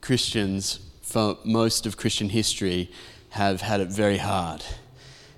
Christians, 0.00 0.80
for 1.02 1.36
most 1.44 1.84
of 1.84 1.98
Christian 1.98 2.30
history, 2.30 2.90
have 3.30 3.60
had 3.60 3.80
it 3.80 3.88
very 3.88 4.16
hard. 4.16 4.64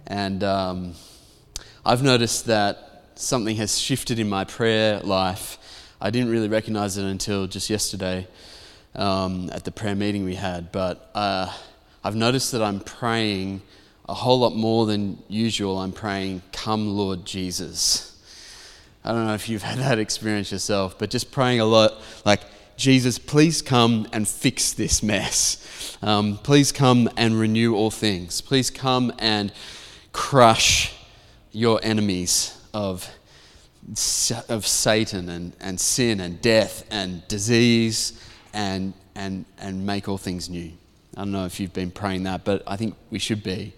And 0.06 0.44
um, 0.44 0.94
I've 1.84 2.02
noticed 2.02 2.46
that 2.46 3.10
something 3.16 3.56
has 3.56 3.78
shifted 3.78 4.20
in 4.20 4.28
my 4.28 4.44
prayer 4.44 5.00
life. 5.00 5.58
I 6.00 6.10
didn't 6.10 6.30
really 6.30 6.48
recognize 6.48 6.96
it 6.96 7.04
until 7.04 7.48
just 7.48 7.68
yesterday 7.70 8.28
um, 8.94 9.50
at 9.52 9.64
the 9.64 9.72
prayer 9.72 9.96
meeting 9.96 10.24
we 10.24 10.36
had, 10.36 10.70
but 10.70 11.10
uh, 11.14 11.52
I've 12.04 12.16
noticed 12.16 12.52
that 12.52 12.62
I'm 12.62 12.80
praying 12.80 13.62
a 14.08 14.14
whole 14.14 14.40
lot 14.40 14.54
more 14.54 14.86
than 14.86 15.22
usual, 15.28 15.78
I'm 15.78 15.92
praying, 15.92 16.42
Come, 16.52 16.96
Lord 16.96 17.24
Jesus. 17.24 18.08
I 19.04 19.12
don't 19.12 19.26
know 19.26 19.34
if 19.34 19.48
you've 19.48 19.62
had 19.72 19.78
that 19.78 19.98
experience 19.98 20.52
yourself, 20.52 20.98
but 20.98 21.10
just 21.10 21.30
praying 21.30 21.60
a 21.60 21.64
lot 21.64 21.94
like, 22.24 22.40
Jesus, 22.76 23.18
please 23.18 23.62
come 23.62 24.08
and 24.12 24.26
fix 24.26 24.72
this 24.72 25.02
mess. 25.02 25.96
Um, 26.02 26.38
please 26.38 26.72
come 26.72 27.08
and 27.16 27.38
renew 27.38 27.76
all 27.76 27.90
things. 27.90 28.40
Please 28.40 28.70
come 28.70 29.12
and 29.18 29.52
crush 30.12 30.94
your 31.52 31.78
enemies 31.82 32.58
of, 32.74 33.08
of 34.48 34.66
Satan 34.66 35.28
and, 35.28 35.52
and 35.60 35.78
sin 35.78 36.20
and 36.20 36.40
death 36.40 36.84
and 36.90 37.26
disease 37.28 38.20
and, 38.52 38.94
and, 39.14 39.44
and 39.58 39.86
make 39.86 40.08
all 40.08 40.18
things 40.18 40.48
new. 40.48 40.72
I 41.16 41.20
don't 41.20 41.32
know 41.32 41.44
if 41.44 41.60
you've 41.60 41.74
been 41.74 41.90
praying 41.90 42.22
that, 42.22 42.44
but 42.44 42.62
I 42.66 42.76
think 42.76 42.94
we 43.10 43.18
should 43.18 43.42
be. 43.42 43.74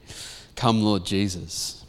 Come, 0.55 0.83
Lord 0.83 1.05
Jesus. 1.05 1.85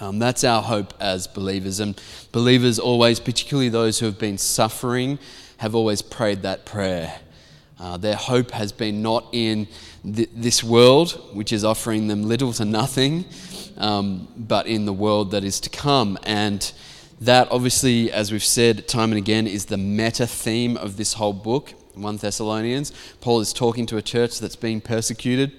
Um, 0.00 0.18
that's 0.18 0.44
our 0.44 0.62
hope 0.62 0.94
as 1.00 1.26
believers. 1.26 1.80
And 1.80 2.00
believers 2.32 2.78
always, 2.78 3.18
particularly 3.18 3.70
those 3.70 3.98
who 3.98 4.06
have 4.06 4.18
been 4.18 4.38
suffering, 4.38 5.18
have 5.56 5.74
always 5.74 6.02
prayed 6.02 6.42
that 6.42 6.66
prayer. 6.66 7.18
Uh, 7.80 7.96
their 7.96 8.16
hope 8.16 8.50
has 8.50 8.72
been 8.72 9.02
not 9.02 9.26
in 9.32 9.66
th- 10.04 10.28
this 10.34 10.62
world, 10.62 11.12
which 11.32 11.52
is 11.52 11.64
offering 11.64 12.08
them 12.08 12.24
little 12.24 12.52
to 12.52 12.64
nothing, 12.64 13.24
um, 13.76 14.28
but 14.36 14.66
in 14.66 14.84
the 14.84 14.92
world 14.92 15.30
that 15.30 15.44
is 15.44 15.60
to 15.60 15.70
come. 15.70 16.18
And 16.24 16.70
that, 17.20 17.48
obviously, 17.50 18.12
as 18.12 18.30
we've 18.30 18.44
said 18.44 18.86
time 18.86 19.12
and 19.12 19.18
again, 19.18 19.46
is 19.46 19.66
the 19.66 19.76
meta 19.76 20.26
theme 20.26 20.76
of 20.76 20.96
this 20.96 21.14
whole 21.14 21.32
book. 21.32 21.72
1 22.02 22.16
Thessalonians. 22.18 22.92
Paul 23.20 23.40
is 23.40 23.52
talking 23.52 23.86
to 23.86 23.96
a 23.96 24.02
church 24.02 24.38
that's 24.38 24.56
being 24.56 24.80
persecuted, 24.80 25.52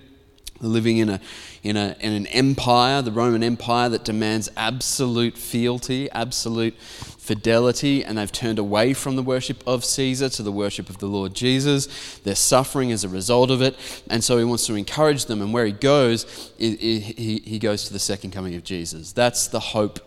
living 0.62 0.98
in, 0.98 1.10
a, 1.10 1.22
in, 1.64 1.78
a, 1.78 1.96
in 2.00 2.14
an 2.14 2.28
empire, 2.28 3.02
the 3.02 3.12
Roman 3.12 3.44
Empire, 3.44 3.90
that 3.90 4.04
demands 4.04 4.50
absolute 4.58 5.38
fealty, 5.38 6.10
absolute 6.12 6.76
fidelity, 6.78 8.04
and 8.04 8.18
they've 8.18 8.32
turned 8.32 8.60
away 8.60 8.94
from 8.94 9.16
the 9.16 9.24
worship 9.24 9.64
of 9.68 9.86
Caesar 9.86 10.30
to 10.30 10.44
the 10.44 10.52
worship 10.52 10.90
of 10.90 10.98
the 10.98 11.06
Lord 11.06 11.34
Jesus. 11.34 12.20
They're 12.24 12.36
suffering 12.36 12.92
as 12.92 13.04
a 13.04 13.10
result 13.10 13.52
of 13.52 13.62
it, 13.62 13.76
and 14.10 14.24
so 14.24 14.38
he 14.38 14.44
wants 14.44 14.66
to 14.68 14.76
encourage 14.76 15.26
them. 15.26 15.42
And 15.42 15.54
where 15.54 15.66
he 15.66 15.72
goes, 15.72 16.52
he, 16.58 17.00
he 17.46 17.60
goes 17.60 17.86
to 17.86 17.94
the 17.94 18.00
second 18.00 18.32
coming 18.32 18.56
of 18.56 18.64
Jesus. 18.64 19.12
That's 19.12 19.48
the 19.48 19.60
hope 19.60 20.00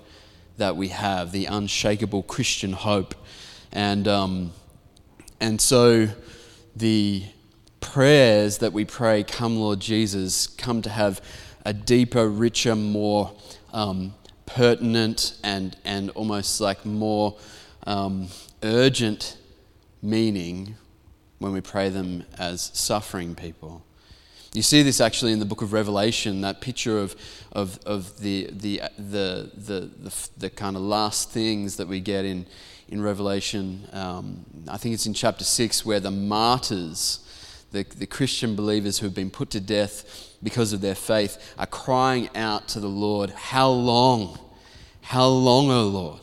that 0.58 0.76
we 0.76 0.88
have, 0.88 1.32
the 1.32 1.46
unshakable 1.46 2.24
Christian 2.24 2.72
hope. 2.72 3.14
And. 3.72 4.08
Um, 4.08 4.52
and 5.42 5.60
so 5.60 6.06
the 6.76 7.24
prayers 7.80 8.58
that 8.58 8.72
we 8.72 8.84
pray, 8.84 9.24
Come 9.24 9.56
Lord 9.56 9.80
Jesus, 9.80 10.46
come 10.46 10.82
to 10.82 10.88
have 10.88 11.20
a 11.66 11.72
deeper, 11.72 12.28
richer, 12.28 12.76
more 12.76 13.32
um, 13.72 14.14
pertinent, 14.46 15.36
and, 15.42 15.76
and 15.84 16.10
almost 16.10 16.60
like 16.60 16.86
more 16.86 17.36
um, 17.88 18.28
urgent 18.62 19.36
meaning 20.00 20.76
when 21.40 21.52
we 21.52 21.60
pray 21.60 21.88
them 21.88 22.22
as 22.38 22.70
suffering 22.72 23.34
people. 23.34 23.84
You 24.54 24.62
see 24.62 24.84
this 24.84 25.00
actually 25.00 25.32
in 25.32 25.40
the 25.40 25.44
book 25.44 25.60
of 25.60 25.72
Revelation, 25.72 26.42
that 26.42 26.60
picture 26.60 26.98
of, 27.00 27.16
of, 27.50 27.80
of 27.84 28.20
the, 28.20 28.48
the, 28.52 28.82
the, 28.96 29.50
the, 29.56 29.90
the, 29.98 30.28
the 30.38 30.50
kind 30.50 30.76
of 30.76 30.82
last 30.82 31.30
things 31.32 31.78
that 31.78 31.88
we 31.88 31.98
get 31.98 32.24
in, 32.24 32.46
in 32.92 33.02
Revelation. 33.02 33.88
Um, 33.92 34.44
I 34.68 34.76
think 34.76 34.92
it's 34.92 35.06
in 35.06 35.14
chapter 35.14 35.44
6 35.44 35.84
where 35.86 35.98
the 35.98 36.10
martyrs, 36.10 37.26
the, 37.72 37.84
the 37.84 38.06
Christian 38.06 38.54
believers 38.54 38.98
who 38.98 39.06
have 39.06 39.14
been 39.14 39.30
put 39.30 39.48
to 39.50 39.60
death 39.60 40.36
because 40.42 40.74
of 40.74 40.82
their 40.82 40.94
faith, 40.94 41.54
are 41.56 41.66
crying 41.66 42.28
out 42.36 42.68
to 42.68 42.80
the 42.80 42.90
Lord, 42.90 43.30
How 43.30 43.70
long? 43.70 44.38
How 45.00 45.26
long, 45.26 45.70
O 45.70 45.84
Lord? 45.88 46.20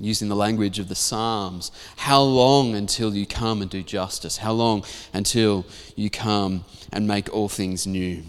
Using 0.00 0.28
the 0.28 0.36
language 0.36 0.78
of 0.78 0.88
the 0.88 0.94
Psalms, 0.94 1.70
how 1.96 2.22
long 2.22 2.74
until 2.74 3.14
you 3.14 3.26
come 3.26 3.62
and 3.62 3.70
do 3.70 3.82
justice? 3.82 4.38
How 4.38 4.52
long 4.52 4.84
until 5.12 5.66
you 5.94 6.10
come 6.10 6.64
and 6.92 7.06
make 7.06 7.32
all 7.32 7.48
things 7.48 7.86
new? 7.86 8.24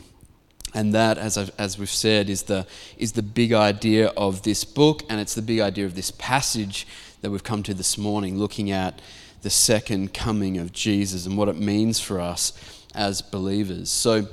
And 0.78 0.94
that, 0.94 1.18
as, 1.18 1.40
I've, 1.40 1.50
as 1.58 1.80
we've 1.80 1.90
said, 1.90 2.30
is 2.30 2.44
the, 2.44 2.68
is 3.00 3.14
the 3.14 3.24
big 3.24 3.52
idea 3.52 4.10
of 4.10 4.44
this 4.44 4.64
book, 4.64 5.02
and 5.10 5.20
it's 5.20 5.34
the 5.34 5.42
big 5.42 5.60
idea 5.60 5.88
of 5.88 5.96
this 5.96 6.12
passage 6.12 6.86
that 7.22 7.32
we've 7.32 7.44
come 7.44 7.64
to 7.64 7.74
this 7.74 7.98
morning, 7.98 8.38
looking 8.38 8.70
at 8.70 9.02
the 9.42 9.50
second 9.50 10.14
coming 10.14 10.60
of 10.60 10.72
Jesus 10.72 11.26
and 11.26 11.36
what 11.36 11.50
it 11.50 11.58
means 11.58 12.00
for 12.00 12.20
us 12.20 12.54
as 12.94 13.24
believers. 13.24 13.90
So, 13.90 14.28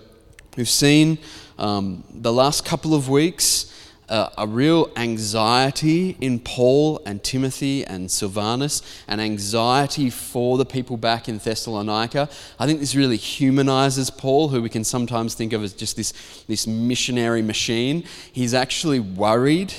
we've 0.54 0.68
seen 0.68 1.16
um, 1.58 2.04
the 2.10 2.30
last 2.30 2.66
couple 2.66 2.92
of 2.92 3.08
weeks 3.08 3.83
uh, 4.08 4.28
a 4.36 4.46
real 4.46 4.90
anxiety 4.96 6.16
in 6.20 6.38
Paul 6.38 7.00
and 7.06 7.22
Timothy 7.22 7.84
and 7.84 8.10
Silvanus, 8.10 8.82
an 9.08 9.20
anxiety 9.20 10.10
for 10.10 10.58
the 10.58 10.66
people 10.66 10.96
back 10.96 11.28
in 11.28 11.38
Thessalonica. 11.38 12.28
I 12.58 12.66
think 12.66 12.80
this 12.80 12.94
really 12.94 13.16
humanizes 13.16 14.10
Paul, 14.10 14.48
who 14.48 14.62
we 14.62 14.68
can 14.68 14.84
sometimes 14.84 15.34
think 15.34 15.52
of 15.52 15.62
as 15.62 15.72
just 15.72 15.96
this, 15.96 16.12
this 16.46 16.66
missionary 16.66 17.42
machine. 17.42 18.04
He's 18.32 18.54
actually 18.54 19.00
worried. 19.00 19.72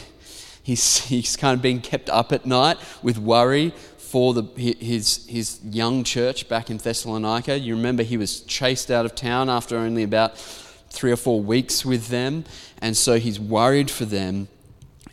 He's, 0.63 0.99
he's 1.05 1.35
kind 1.35 1.55
of 1.55 1.61
being 1.61 1.81
kept 1.81 2.09
up 2.09 2.31
at 2.31 2.45
night 2.45 2.77
with 3.03 3.17
worry 3.17 3.73
for 3.97 4.33
the, 4.33 4.43
his, 4.55 5.25
his 5.27 5.59
young 5.63 6.03
church 6.03 6.47
back 6.47 6.69
in 6.69 6.77
Thessalonica. 6.77 7.59
You 7.59 7.75
remember 7.75 8.01
he 8.01 8.17
was 8.17 8.41
chased 8.41 8.89
out 8.89 9.05
of 9.05 9.13
town 9.13 9.49
after 9.49 9.77
only 9.77 10.03
about 10.03 10.37
three 10.95 11.11
or 11.11 11.17
four 11.17 11.41
weeks 11.41 11.85
with 11.85 12.07
them, 12.07 12.45
and 12.81 12.95
so 12.97 13.19
he's 13.19 13.39
worried 13.39 13.91
for 13.91 14.05
them. 14.05 14.47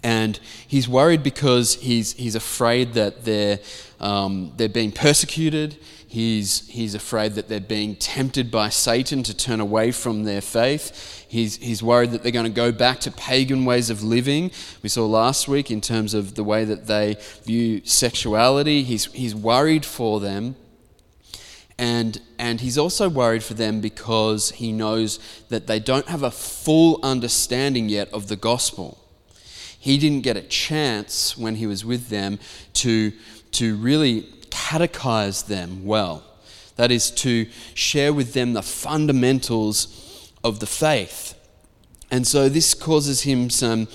And 0.04 0.40
he's 0.66 0.88
worried 0.88 1.22
because 1.22 1.74
he's, 1.74 2.14
he's 2.14 2.34
afraid 2.34 2.94
that 2.94 3.24
they're, 3.24 3.60
um, 4.00 4.52
they're 4.56 4.68
being 4.68 4.90
persecuted. 4.90 5.76
He's, 6.08 6.68
he's 6.68 6.94
afraid 6.94 7.34
that 7.34 7.48
they're 7.48 7.60
being 7.60 7.94
tempted 7.96 8.50
by 8.50 8.68
Satan 8.68 9.22
to 9.22 9.34
turn 9.34 9.60
away 9.60 9.92
from 9.92 10.24
their 10.24 10.40
faith. 10.40 11.24
He's, 11.28 11.56
he's 11.56 11.82
worried 11.82 12.10
that 12.10 12.22
they're 12.22 12.32
going 12.32 12.44
to 12.44 12.50
go 12.50 12.72
back 12.72 12.98
to 13.00 13.10
pagan 13.12 13.64
ways 13.64 13.90
of 13.90 14.02
living. 14.02 14.50
We 14.82 14.88
saw 14.88 15.06
last 15.06 15.46
week 15.48 15.70
in 15.70 15.80
terms 15.80 16.14
of 16.14 16.34
the 16.34 16.44
way 16.44 16.64
that 16.64 16.86
they 16.86 17.16
view 17.44 17.80
sexuality. 17.84 18.82
He's, 18.82 19.06
he's 19.12 19.34
worried 19.34 19.86
for 19.86 20.20
them. 20.20 20.56
And, 21.82 22.20
and 22.38 22.60
he's 22.60 22.78
also 22.78 23.08
worried 23.08 23.42
for 23.42 23.54
them 23.54 23.80
because 23.80 24.52
he 24.52 24.70
knows 24.70 25.18
that 25.48 25.66
they 25.66 25.80
don't 25.80 26.06
have 26.06 26.22
a 26.22 26.30
full 26.30 27.00
understanding 27.02 27.88
yet 27.88 28.08
of 28.12 28.28
the 28.28 28.36
gospel. 28.36 28.98
He 29.80 29.98
didn't 29.98 30.20
get 30.20 30.36
a 30.36 30.42
chance 30.42 31.36
when 31.36 31.56
he 31.56 31.66
was 31.66 31.84
with 31.84 32.08
them 32.08 32.38
to, 32.74 33.12
to 33.50 33.74
really 33.74 34.22
catechize 34.48 35.48
them 35.48 35.84
well. 35.84 36.22
That 36.76 36.92
is, 36.92 37.10
to 37.22 37.48
share 37.74 38.12
with 38.12 38.32
them 38.32 38.52
the 38.52 38.62
fundamentals 38.62 40.30
of 40.44 40.60
the 40.60 40.66
faith. 40.66 41.34
And 42.12 42.24
so 42.24 42.48
this 42.48 42.74
causes 42.74 43.22
him 43.22 43.50
some 43.50 43.88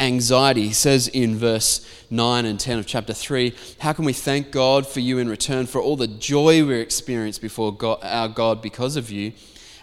anxiety. 0.00 0.68
He 0.68 0.72
says 0.72 1.08
in 1.08 1.36
verse 1.36 1.86
9 2.10 2.44
and 2.44 2.58
10 2.60 2.78
of 2.78 2.86
chapter 2.86 3.12
3 3.12 3.54
How 3.80 3.92
can 3.92 4.04
we 4.04 4.12
thank 4.12 4.50
God 4.50 4.86
for 4.86 5.00
you 5.00 5.18
in 5.18 5.28
return 5.28 5.66
for 5.66 5.80
all 5.80 5.96
the 5.96 6.06
joy 6.06 6.64
we 6.64 6.76
experience 6.80 7.38
before 7.38 7.74
God, 7.74 7.98
our 8.02 8.28
God 8.28 8.62
because 8.62 8.96
of 8.96 9.10
you, 9.10 9.32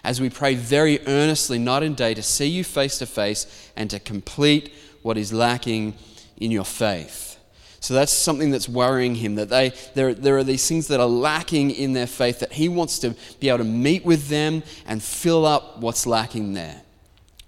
as 0.02 0.20
we 0.20 0.30
pray 0.30 0.54
very 0.54 1.00
earnestly, 1.06 1.58
night 1.58 1.82
and 1.82 1.96
day, 1.96 2.14
to 2.14 2.22
see 2.22 2.46
you 2.46 2.62
face 2.62 2.98
to 2.98 3.06
face 3.06 3.70
and 3.76 3.90
to 3.90 3.98
complete 3.98 4.72
what 5.02 5.16
is 5.16 5.32
lacking 5.32 5.94
in 6.36 6.50
your 6.50 6.64
faith? 6.64 7.34
So 7.80 7.92
that's 7.92 8.12
something 8.12 8.50
that's 8.50 8.66
worrying 8.66 9.14
him 9.14 9.34
that 9.34 9.50
they, 9.50 9.74
there, 9.92 10.14
there 10.14 10.38
are 10.38 10.44
these 10.44 10.66
things 10.66 10.88
that 10.88 11.00
are 11.00 11.06
lacking 11.06 11.70
in 11.70 11.92
their 11.92 12.06
faith 12.06 12.38
that 12.38 12.52
he 12.52 12.66
wants 12.66 12.98
to 13.00 13.14
be 13.40 13.50
able 13.50 13.58
to 13.58 13.64
meet 13.64 14.06
with 14.06 14.28
them 14.28 14.62
and 14.86 15.02
fill 15.02 15.44
up 15.44 15.80
what's 15.80 16.06
lacking 16.06 16.54
there. 16.54 16.80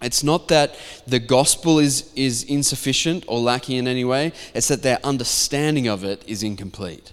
It's 0.02 0.22
not 0.22 0.48
that 0.48 0.76
the 1.06 1.18
gospel 1.18 1.78
is, 1.78 2.12
is 2.14 2.44
insufficient 2.44 3.24
or 3.26 3.40
lacking 3.40 3.78
in 3.78 3.88
any 3.88 4.04
way, 4.04 4.32
it's 4.54 4.68
that 4.68 4.82
their 4.82 4.98
understanding 5.04 5.88
of 5.88 6.04
it 6.04 6.22
is 6.26 6.42
incomplete. 6.42 7.12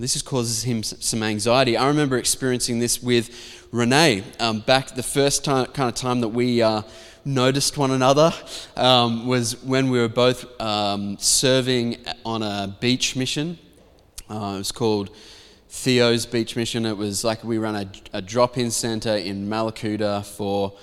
This 0.00 0.12
just 0.12 0.24
causes 0.24 0.62
him 0.62 0.82
some 0.84 1.24
anxiety. 1.24 1.76
I 1.76 1.88
remember 1.88 2.18
experiencing 2.18 2.78
this 2.78 3.02
with 3.02 3.66
Renee 3.72 4.22
um, 4.38 4.60
back 4.60 4.94
the 4.94 5.02
first 5.02 5.44
time, 5.44 5.66
kind 5.66 5.88
of 5.88 5.96
time 5.96 6.20
that 6.20 6.28
we 6.28 6.62
uh, 6.62 6.82
noticed 7.24 7.76
one 7.76 7.90
another 7.90 8.32
um, 8.76 9.26
was 9.26 9.60
when 9.64 9.90
we 9.90 9.98
were 9.98 10.08
both 10.08 10.60
um, 10.60 11.18
serving 11.18 11.96
on 12.24 12.42
a 12.42 12.76
beach 12.80 13.16
mission. 13.16 13.58
Uh, 14.30 14.52
it 14.54 14.58
was 14.58 14.72
called 14.72 15.10
Theo's 15.68 16.26
Beach 16.26 16.54
Mission. 16.54 16.86
It 16.86 16.96
was 16.96 17.24
like 17.24 17.42
we 17.42 17.58
ran 17.58 17.74
a, 17.74 17.90
a 18.18 18.22
drop 18.22 18.56
in 18.56 18.70
center 18.70 19.16
in 19.16 19.48
Mallacoota 19.48 20.24
for 20.24 20.74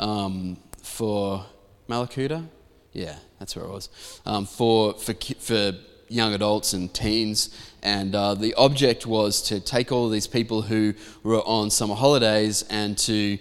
um, 0.00 0.56
for 0.82 1.44
Mallacoota. 1.88 2.46
Yeah, 2.92 3.16
that's 3.38 3.54
where 3.54 3.64
it 3.64 3.70
was. 3.70 3.88
Um, 4.26 4.46
for, 4.46 4.94
for, 4.94 5.14
for 5.14 5.72
young 6.08 6.34
adults 6.34 6.72
and 6.72 6.92
teens. 6.92 7.56
And 7.82 8.14
uh, 8.14 8.34
the 8.34 8.54
object 8.54 9.06
was 9.06 9.40
to 9.42 9.60
take 9.60 9.92
all 9.92 10.08
these 10.08 10.26
people 10.26 10.62
who 10.62 10.94
were 11.22 11.42
on 11.42 11.70
summer 11.70 11.94
holidays 11.94 12.64
and 12.68 12.98
to 12.98 13.38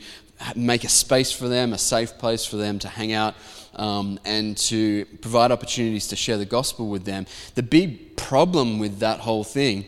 make 0.56 0.84
a 0.84 0.90
space 0.90 1.32
for 1.32 1.48
them, 1.48 1.74
a 1.74 1.78
safe 1.78 2.18
place 2.18 2.46
for 2.46 2.58
them 2.58 2.78
to 2.80 2.88
hang 2.88 3.12
out. 3.14 3.34
Um, 3.76 4.20
and 4.26 4.58
to 4.58 5.06
provide 5.22 5.52
opportunities 5.54 6.08
to 6.08 6.18
share 6.18 6.38
the 6.38 6.44
gospel 6.44 6.90
with 6.90 7.06
them. 7.06 7.26
The 7.56 7.64
big 7.64 8.18
problem 8.18 8.78
with 8.78 9.00
that 9.00 9.22
whole 9.22 9.46
thing, 9.46 9.86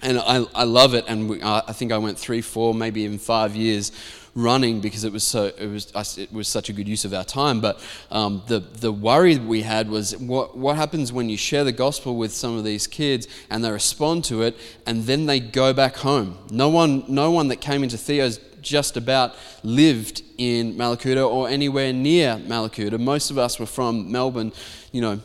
and 0.00 0.18
I, 0.18 0.46
I 0.54 0.64
love 0.64 0.94
it, 0.94 1.04
and 1.06 1.28
we, 1.28 1.42
I 1.42 1.72
think 1.72 1.92
I 1.92 1.98
went 1.98 2.18
three, 2.18 2.40
four, 2.40 2.72
maybe 2.72 3.02
even 3.02 3.18
five 3.18 3.54
years 3.54 3.92
running 4.36 4.80
because 4.80 5.02
it 5.02 5.12
was 5.12 5.24
so 5.24 5.46
it 5.58 5.66
was 5.66 6.18
it 6.18 6.32
was 6.32 6.46
such 6.46 6.68
a 6.68 6.72
good 6.72 6.86
use 6.86 7.04
of 7.04 7.12
our 7.12 7.24
time. 7.24 7.60
But 7.60 7.80
um, 8.10 8.42
the 8.46 8.60
the 8.60 8.92
worry 8.92 9.38
we 9.38 9.62
had 9.62 9.88
was 9.88 10.16
what 10.16 10.56
what 10.56 10.76
happens 10.76 11.12
when 11.12 11.28
you 11.28 11.36
share 11.36 11.64
the 11.64 11.72
gospel 11.72 12.16
with 12.16 12.32
some 12.32 12.56
of 12.56 12.62
these 12.62 12.86
kids 12.86 13.26
and 13.50 13.64
they 13.64 13.70
respond 13.70 14.24
to 14.26 14.42
it 14.42 14.56
and 14.86 15.04
then 15.04 15.26
they 15.26 15.40
go 15.40 15.72
back 15.72 15.96
home. 15.96 16.38
No 16.50 16.68
one 16.68 17.04
no 17.08 17.30
one 17.32 17.48
that 17.48 17.60
came 17.60 17.82
into 17.82 17.96
Theo's 17.96 18.38
just 18.60 18.96
about 18.96 19.34
lived 19.62 20.22
in 20.38 20.74
Mallacoota 20.74 21.28
or 21.28 21.48
anywhere 21.48 21.92
near 21.92 22.36
Mallacoota. 22.36 22.98
Most 22.98 23.30
of 23.30 23.38
us 23.38 23.58
were 23.58 23.66
from 23.66 24.10
Melbourne, 24.10 24.52
you 24.92 25.00
know, 25.00 25.20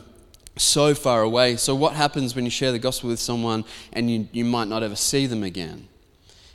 so 0.56 0.94
far 0.94 1.22
away. 1.22 1.56
So, 1.56 1.74
what 1.74 1.94
happens 1.94 2.34
when 2.34 2.44
you 2.44 2.50
share 2.50 2.72
the 2.72 2.78
gospel 2.78 3.10
with 3.10 3.18
someone 3.18 3.64
and 3.92 4.10
you, 4.10 4.28
you 4.32 4.44
might 4.44 4.68
not 4.68 4.82
ever 4.82 4.96
see 4.96 5.26
them 5.26 5.42
again? 5.42 5.88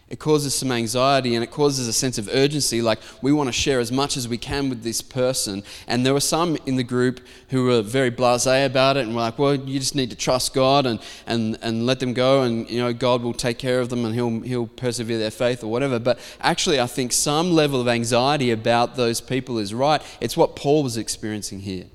It 0.09 0.19
causes 0.19 0.56
some 0.56 0.71
anxiety 0.71 1.36
and 1.36 1.44
it 1.44 1.51
causes 1.51 1.88
a 1.88 1.94
sense 1.94 2.18
of 2.18 2.30
urgency 2.31 2.81
like 2.81 3.00
we 3.21 3.33
want 3.33 3.48
to 3.48 3.54
share 3.54 3.80
as 3.80 3.92
much 3.92 4.15
as 4.15 4.27
we 4.27 4.38
can 4.38 4.69
with 4.69 4.81
this 4.83 5.01
person. 5.01 5.63
And 5.86 6.06
there 6.06 6.13
were 6.13 6.21
some 6.21 6.57
in 6.65 6.77
the 6.77 6.83
group 6.83 7.19
who 7.50 7.65
were 7.65 7.81
very 7.81 8.09
blasé 8.09 8.65
about 8.65 8.95
it 8.95 9.06
and 9.06 9.13
were 9.13 9.21
like 9.21 9.38
well 9.38 9.56
you 9.56 9.80
just 9.80 9.95
need 9.95 10.09
to 10.09 10.15
trust 10.15 10.54
god 10.54 10.86
and, 10.86 11.01
and, 11.25 11.57
and 11.62 11.86
let 11.86 12.00
them 12.00 12.13
go 12.13 12.44
and 12.44 12.69
you 12.69 12.80
know 12.80 12.94
god 12.94 13.21
will 13.21 13.33
take 13.33 13.57
care 13.57 13.81
of 13.81 13.89
them 13.89 14.06
and 14.06 14.15
he'll, 14.15 14.39
he'll 14.42 14.68
persevere 14.68 15.19
their 15.19 15.31
faith 15.31 15.63
or 15.63 15.68
whatever. 15.68 16.00
But 16.00 16.19
actually 16.39 16.80
i 16.80 16.88
think 16.88 17.12
some 17.12 17.51
level 17.51 17.81
of 17.81 17.88
anxiety 17.88 18.51
about 18.51 18.95
those 18.95 19.19
people 19.19 19.57
is 19.57 19.74
right. 19.74 20.01
It's 20.21 20.38
what 20.38 20.56
paul 20.56 20.83
was 20.83 20.95
experiencing 20.95 21.60
here 21.62 21.86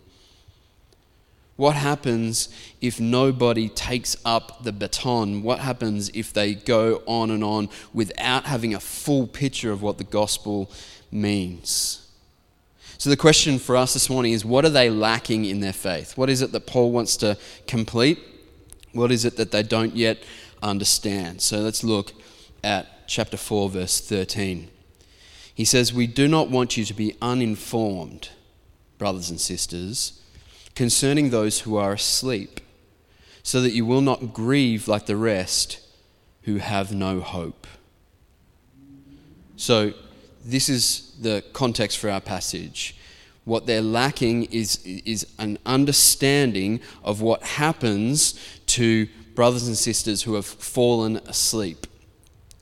what 1.57 1.77
happens 1.77 2.49
if 2.81 2.99
nobody 2.99 3.69
takes 3.69 4.17
up 4.25 4.65
the 4.65 4.73
baton? 4.73 5.43
What 5.43 5.59
happens 5.59 6.11
if 6.15 6.33
they 6.33 6.55
go 6.55 7.03
on 7.07 7.31
and 7.31 7.45
on 7.45 7.69
without 7.93 8.45
having 8.45 8.75
a 8.75 8.81
full 8.81 9.27
picture 9.27 9.71
of 9.71 9.83
what 9.83 9.99
the 9.99 10.05
gospel 10.05 10.71
means? 11.11 12.09
So, 12.97 13.11
the 13.11 13.17
question 13.17 13.59
for 13.59 13.77
us 13.77 13.93
this 13.93 14.09
morning 14.09 14.33
is 14.33 14.45
what 14.45 14.65
are 14.65 14.71
they 14.71 14.89
lacking 14.89 15.45
in 15.45 15.61
their 15.61 15.73
faith? 15.73 16.17
What 16.17 16.31
is 16.31 16.41
it 16.41 16.53
that 16.53 16.67
Paul 16.67 16.91
wants 16.91 17.17
to 17.19 17.37
complete? 17.67 18.19
What 18.93 19.11
is 19.11 19.25
it 19.25 19.37
that 19.37 19.51
they 19.51 19.63
don't 19.63 19.95
yet 19.95 20.23
understand? 20.63 21.43
So, 21.43 21.59
let's 21.59 21.85
look 21.85 22.13
at 22.65 23.07
chapter 23.09 23.37
4, 23.37 23.69
verse 23.69 24.01
13. 24.01 24.69
He 25.55 25.65
says, 25.67 25.93
We 25.93 26.07
do 26.07 26.29
not 26.29 26.49
want 26.49 26.79
you 26.79 26.85
to 26.87 26.95
be 26.95 27.17
uninformed, 27.21 28.31
brothers 28.99 29.29
and 29.29 29.41
sisters 29.41 30.22
concerning 30.83 31.31
those 31.31 31.61
who 31.61 31.77
are 31.77 31.93
asleep, 31.93 32.61
so 33.45 33.61
that 33.61 33.71
you 33.71 33.87
will 33.87 34.01
not 34.01 34.33
grieve 34.33 34.89
like 34.89 35.07
the 35.07 35.17
rest 35.17 35.81
who 36.43 36.57
have 36.57 36.93
no 36.93 37.21
hope. 37.21 37.69
So, 39.55 39.93
this 40.45 40.69
is 40.69 41.15
the 41.21 41.45
context 41.53 41.99
for 41.99 42.11
our 42.11 42.21
passage. 42.21 42.97
What 43.45 43.67
they're 43.67 43.81
lacking 43.81 44.47
is, 44.47 44.85
is 44.85 45.25
an 45.39 45.57
understanding 45.65 46.81
of 47.05 47.21
what 47.21 47.45
happens 47.45 48.35
to 48.79 49.07
brothers 49.37 49.69
and 49.69 49.79
sisters 49.79 50.23
who 50.25 50.35
have 50.35 50.47
fallen 50.47 51.19
asleep. 51.29 51.87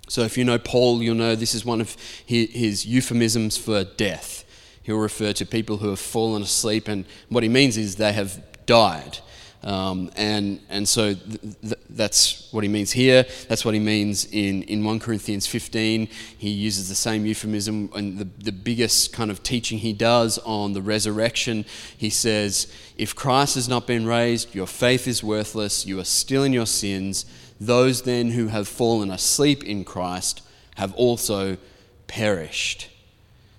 So, 0.08 0.25
if 0.25 0.37
you 0.37 0.44
know 0.44 0.58
Paul, 0.58 1.02
you'll 1.02 1.14
know 1.14 1.34
this 1.34 1.55
is 1.55 1.64
one 1.64 1.81
of 1.81 1.96
his 2.26 2.84
euphemisms 2.84 3.56
for 3.56 3.82
death 3.84 4.40
he'll 4.82 4.99
refer 4.99 5.32
to 5.32 5.46
people 5.46 5.79
who 5.79 5.89
have 5.91 6.01
fallen 6.01 6.43
asleep, 6.43 6.89
and 6.89 7.05
what 7.29 7.43
he 7.43 7.49
means 7.49 7.77
is 7.77 7.96
they 7.96 8.13
have 8.13 8.43
died. 8.67 9.19
Um, 9.63 10.10
and, 10.17 10.60
and 10.70 10.89
so 10.89 11.13
th- 11.15 11.41
th- 11.60 11.79
that's 11.91 12.51
what 12.51 12.65
he 12.65 12.69
means 12.69 12.93
here. 12.93 13.27
That's 13.49 13.63
what 13.63 13.75
he 13.75 13.81
means 13.81 14.25
in, 14.32 14.63
in 14.63 14.82
1 14.84 15.01
Corinthians 15.01 15.46
15. 15.46 16.08
He 16.39 16.51
uses 16.51 16.89
the 16.89 16.94
same 16.94 17.27
euphemism, 17.27 17.91
and 17.94 18.19
the, 18.19 18.29
the 18.43 18.53
biggest 18.53 19.13
kind 19.13 19.31
of 19.31 19.43
teaching 19.43 19.79
he 19.79 19.93
does 19.93 20.39
on 20.39 20.72
the 20.72 20.81
resurrection, 20.81 21.67
he 21.96 22.08
says, 22.08 22.72
If 22.96 23.15
Christ 23.15 23.56
has 23.56 23.69
not 23.69 23.87
been 23.87 24.06
raised, 24.06 24.55
your 24.55 24.67
faith 24.67 25.06
is 25.06 25.22
worthless, 25.22 25.84
you 25.84 26.01
are 26.01 26.05
still 26.05 26.43
in 26.43 26.55
your 26.55 26.67
sins. 26.67 27.27
Those 27.60 28.03
then 28.03 28.31
who 28.31 28.49
have 28.49 28.67
fallen 28.67 29.10
asleep 29.10 29.63
in 29.63 29.84
Christ 29.84 30.43
have 30.77 30.94
also 30.94 31.58
perished. 32.06 32.89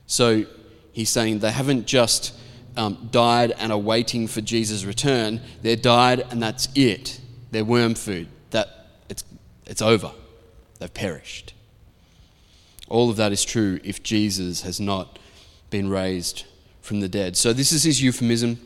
So 0.08 0.46
he's 0.92 1.10
saying 1.10 1.40
they 1.40 1.52
haven't 1.52 1.88
just 1.88 2.34
um, 2.78 3.10
died 3.12 3.54
and 3.58 3.72
are 3.72 3.78
waiting 3.78 4.28
for 4.28 4.42
Jesus' 4.42 4.86
return. 4.86 5.42
They're 5.62 5.76
died 5.76 6.26
and 6.30 6.42
that's 6.42 6.68
it. 6.76 7.20
They're 7.52 7.66
worm 7.66 7.96
food. 7.96 8.28
That 8.52 8.88
it's, 9.10 9.24
it's 9.66 9.82
over. 9.82 10.12
They've 10.80 10.94
perished. 10.94 11.54
All 12.88 13.10
of 13.10 13.18
that 13.18 13.32
is 13.32 13.44
true 13.46 13.80
if 13.84 14.04
Jesus 14.04 14.62
has 14.64 14.80
not 14.80 15.20
been 15.70 15.90
raised 15.90 16.46
from 16.82 17.00
the 17.00 17.08
dead. 17.08 17.38
So 17.38 17.54
this 17.54 17.72
is 17.72 17.84
his 17.84 18.02
euphemism. 18.02 18.60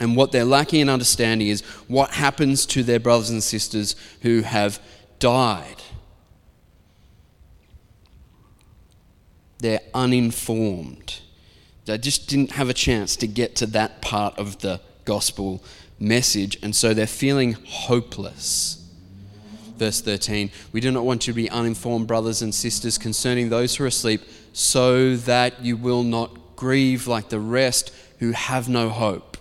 And 0.00 0.16
what 0.16 0.32
they're 0.32 0.44
lacking 0.44 0.80
in 0.80 0.88
understanding 0.88 1.48
is 1.48 1.62
what 1.88 2.10
happens 2.10 2.66
to 2.66 2.82
their 2.82 3.00
brothers 3.00 3.30
and 3.30 3.42
sisters 3.42 3.96
who 4.22 4.42
have 4.42 4.80
died. 5.18 5.82
They're 9.58 9.80
uninformed. 9.92 11.20
They 11.88 11.96
just 11.96 12.28
didn't 12.28 12.52
have 12.52 12.68
a 12.68 12.74
chance 12.74 13.16
to 13.16 13.26
get 13.26 13.56
to 13.56 13.66
that 13.68 14.02
part 14.02 14.38
of 14.38 14.58
the 14.58 14.82
gospel 15.06 15.64
message, 15.98 16.58
and 16.62 16.76
so 16.76 16.92
they're 16.92 17.06
feeling 17.06 17.56
hopeless. 17.64 18.86
Verse 19.78 20.02
13 20.02 20.50
We 20.72 20.82
do 20.82 20.90
not 20.90 21.06
want 21.06 21.26
you 21.26 21.32
to 21.32 21.36
be 21.36 21.48
uninformed, 21.48 22.06
brothers 22.06 22.42
and 22.42 22.54
sisters, 22.54 22.98
concerning 22.98 23.48
those 23.48 23.74
who 23.74 23.84
are 23.84 23.86
asleep, 23.86 24.20
so 24.52 25.16
that 25.16 25.64
you 25.64 25.78
will 25.78 26.02
not 26.02 26.56
grieve 26.56 27.06
like 27.06 27.30
the 27.30 27.40
rest 27.40 27.90
who 28.18 28.32
have 28.32 28.68
no 28.68 28.90
hope. 28.90 29.38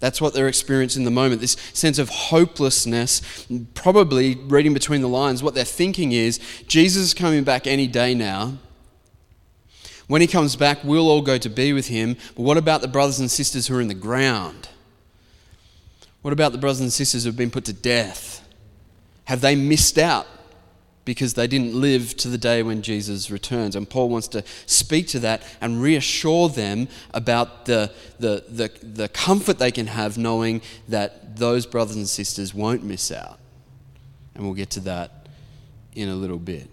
That's 0.00 0.20
what 0.20 0.34
they're 0.34 0.48
experiencing 0.48 1.02
in 1.02 1.04
the 1.04 1.12
moment. 1.12 1.40
This 1.40 1.56
sense 1.72 2.00
of 2.00 2.08
hopelessness, 2.08 3.46
probably 3.74 4.34
reading 4.34 4.74
between 4.74 5.02
the 5.02 5.08
lines, 5.08 5.40
what 5.40 5.54
they're 5.54 5.64
thinking 5.64 6.10
is 6.10 6.40
Jesus 6.66 7.04
is 7.04 7.14
coming 7.14 7.44
back 7.44 7.68
any 7.68 7.86
day 7.86 8.12
now. 8.12 8.58
When 10.06 10.20
he 10.20 10.26
comes 10.26 10.56
back, 10.56 10.84
we'll 10.84 11.08
all 11.08 11.22
go 11.22 11.38
to 11.38 11.48
be 11.48 11.72
with 11.72 11.88
him. 11.88 12.16
But 12.36 12.42
what 12.42 12.56
about 12.56 12.82
the 12.82 12.88
brothers 12.88 13.20
and 13.20 13.30
sisters 13.30 13.66
who 13.66 13.76
are 13.76 13.80
in 13.80 13.88
the 13.88 13.94
ground? 13.94 14.68
What 16.22 16.32
about 16.32 16.52
the 16.52 16.58
brothers 16.58 16.80
and 16.80 16.92
sisters 16.92 17.24
who 17.24 17.28
have 17.28 17.36
been 17.36 17.50
put 17.50 17.64
to 17.66 17.72
death? 17.72 18.46
Have 19.24 19.40
they 19.40 19.56
missed 19.56 19.98
out 19.98 20.26
because 21.04 21.34
they 21.34 21.46
didn't 21.46 21.74
live 21.74 22.16
to 22.16 22.28
the 22.28 22.38
day 22.38 22.62
when 22.62 22.82
Jesus 22.82 23.30
returns. 23.30 23.76
And 23.76 23.88
Paul 23.88 24.08
wants 24.08 24.28
to 24.28 24.42
speak 24.66 25.06
to 25.08 25.18
that 25.20 25.42
and 25.60 25.80
reassure 25.80 26.48
them 26.48 26.88
about 27.12 27.66
the, 27.66 27.92
the, 28.18 28.44
the, 28.48 28.70
the, 28.82 29.08
comfort 29.08 29.58
they 29.58 29.70
can 29.70 29.86
have 29.86 30.16
knowing 30.16 30.62
that 30.88 31.36
those 31.36 31.66
brothers 31.66 31.96
and 31.96 32.08
sisters 32.08 32.54
won't 32.54 32.82
miss 32.82 33.12
out. 33.12 33.38
And 34.34 34.44
we'll 34.44 34.54
get 34.54 34.70
to 34.70 34.80
that 34.80 35.28
in 35.94 36.08
a 36.08 36.14
little 36.14 36.38
bit. 36.38 36.68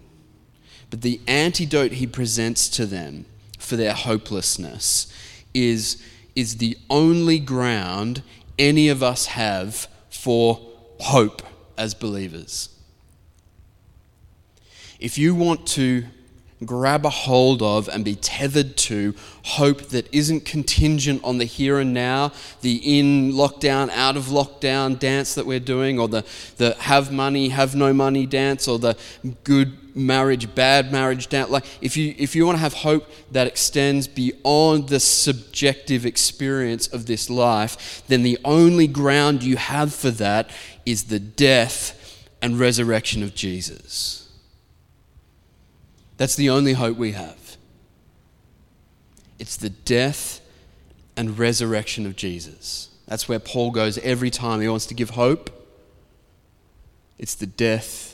But 0.91 1.01
the 1.01 1.21
antidote 1.25 1.93
he 1.93 2.05
presents 2.05 2.67
to 2.69 2.86
them 2.86 3.25
for 3.57 3.77
their 3.77 3.93
hopelessness 3.93 5.12
is, 5.53 6.03
is 6.36 6.57
the 6.57 6.77
only 6.89 7.39
ground 7.39 8.21
any 8.60 8.89
of 8.89 9.01
us 9.01 9.27
have 9.27 9.88
for 10.10 10.60
hope 11.00 11.41
as 11.77 11.93
believers. 11.93 12.69
If 15.00 15.17
you 15.17 15.33
want 15.33 15.65
to 15.69 16.03
grab 16.65 17.05
a 17.05 17.10
hold 17.10 17.63
of 17.63 17.88
and 17.88 18.05
be 18.05 18.15
tethered 18.15 18.77
to 18.77 19.15
hope 19.43 19.81
that 19.89 20.13
isn't 20.13 20.45
contingent 20.45 21.24
on 21.24 21.38
the 21.39 21.45
here 21.45 21.79
and 21.79 21.93
now, 21.93 22.31
the 22.62 23.00
in 23.00 23.31
lockdown, 23.31 23.89
out 23.91 24.15
of 24.15 24.25
lockdown 24.25 25.00
dance 25.00 25.33
that 25.36 25.45
we're 25.45 25.60
doing, 25.60 25.98
or 25.98 26.07
the, 26.07 26.24
the 26.57 26.75
have 26.81 27.12
money, 27.12 27.50
have 27.50 27.74
no 27.74 27.93
money 27.93 28.25
dance, 28.27 28.67
or 28.67 28.77
the 28.77 28.95
good 29.43 29.81
marriage, 29.95 30.53
bad 30.55 30.91
marriage 30.91 31.27
dance. 31.27 31.50
Like 31.50 31.65
if 31.81 31.98
you 31.98 32.13
if 32.17 32.36
you 32.36 32.45
want 32.45 32.57
to 32.57 32.62
have 32.62 32.74
hope 32.74 33.10
that 33.31 33.48
extends 33.48 34.07
beyond 34.07 34.89
the 34.89 35.00
subjective 35.00 36.05
experience 36.05 36.88
of 36.88 37.05
this 37.05 37.29
life, 37.29 38.03
then 38.07 38.24
the 38.24 38.38
only 38.45 38.88
ground 38.88 39.43
you 39.43 39.57
have 39.57 39.93
for 39.93 40.12
that 40.12 40.50
is 40.86 41.05
the 41.05 41.19
death 41.19 41.98
and 42.41 42.60
resurrection 42.60 43.24
of 43.24 43.36
Jesus. 43.36 44.29
That's 46.17 46.36
the 46.36 46.50
only 46.50 46.74
hope 46.74 46.98
we 46.98 47.13
have. 47.13 47.57
It's 49.39 49.57
the 49.57 49.69
death 49.69 50.39
and 51.17 51.38
resurrection 51.38 52.05
of 52.05 52.15
Jesus. 52.15 52.89
That's 53.07 53.27
where 53.27 53.39
Paul 53.39 53.71
goes 53.71 53.98
every 53.98 54.29
time 54.29 54.62
he 54.62 54.67
wants 54.67 54.86
to 54.88 54.93
give 54.93 55.12
hope. 55.12 55.50
It's 57.17 57.36
the 57.36 57.48
death 57.48 58.11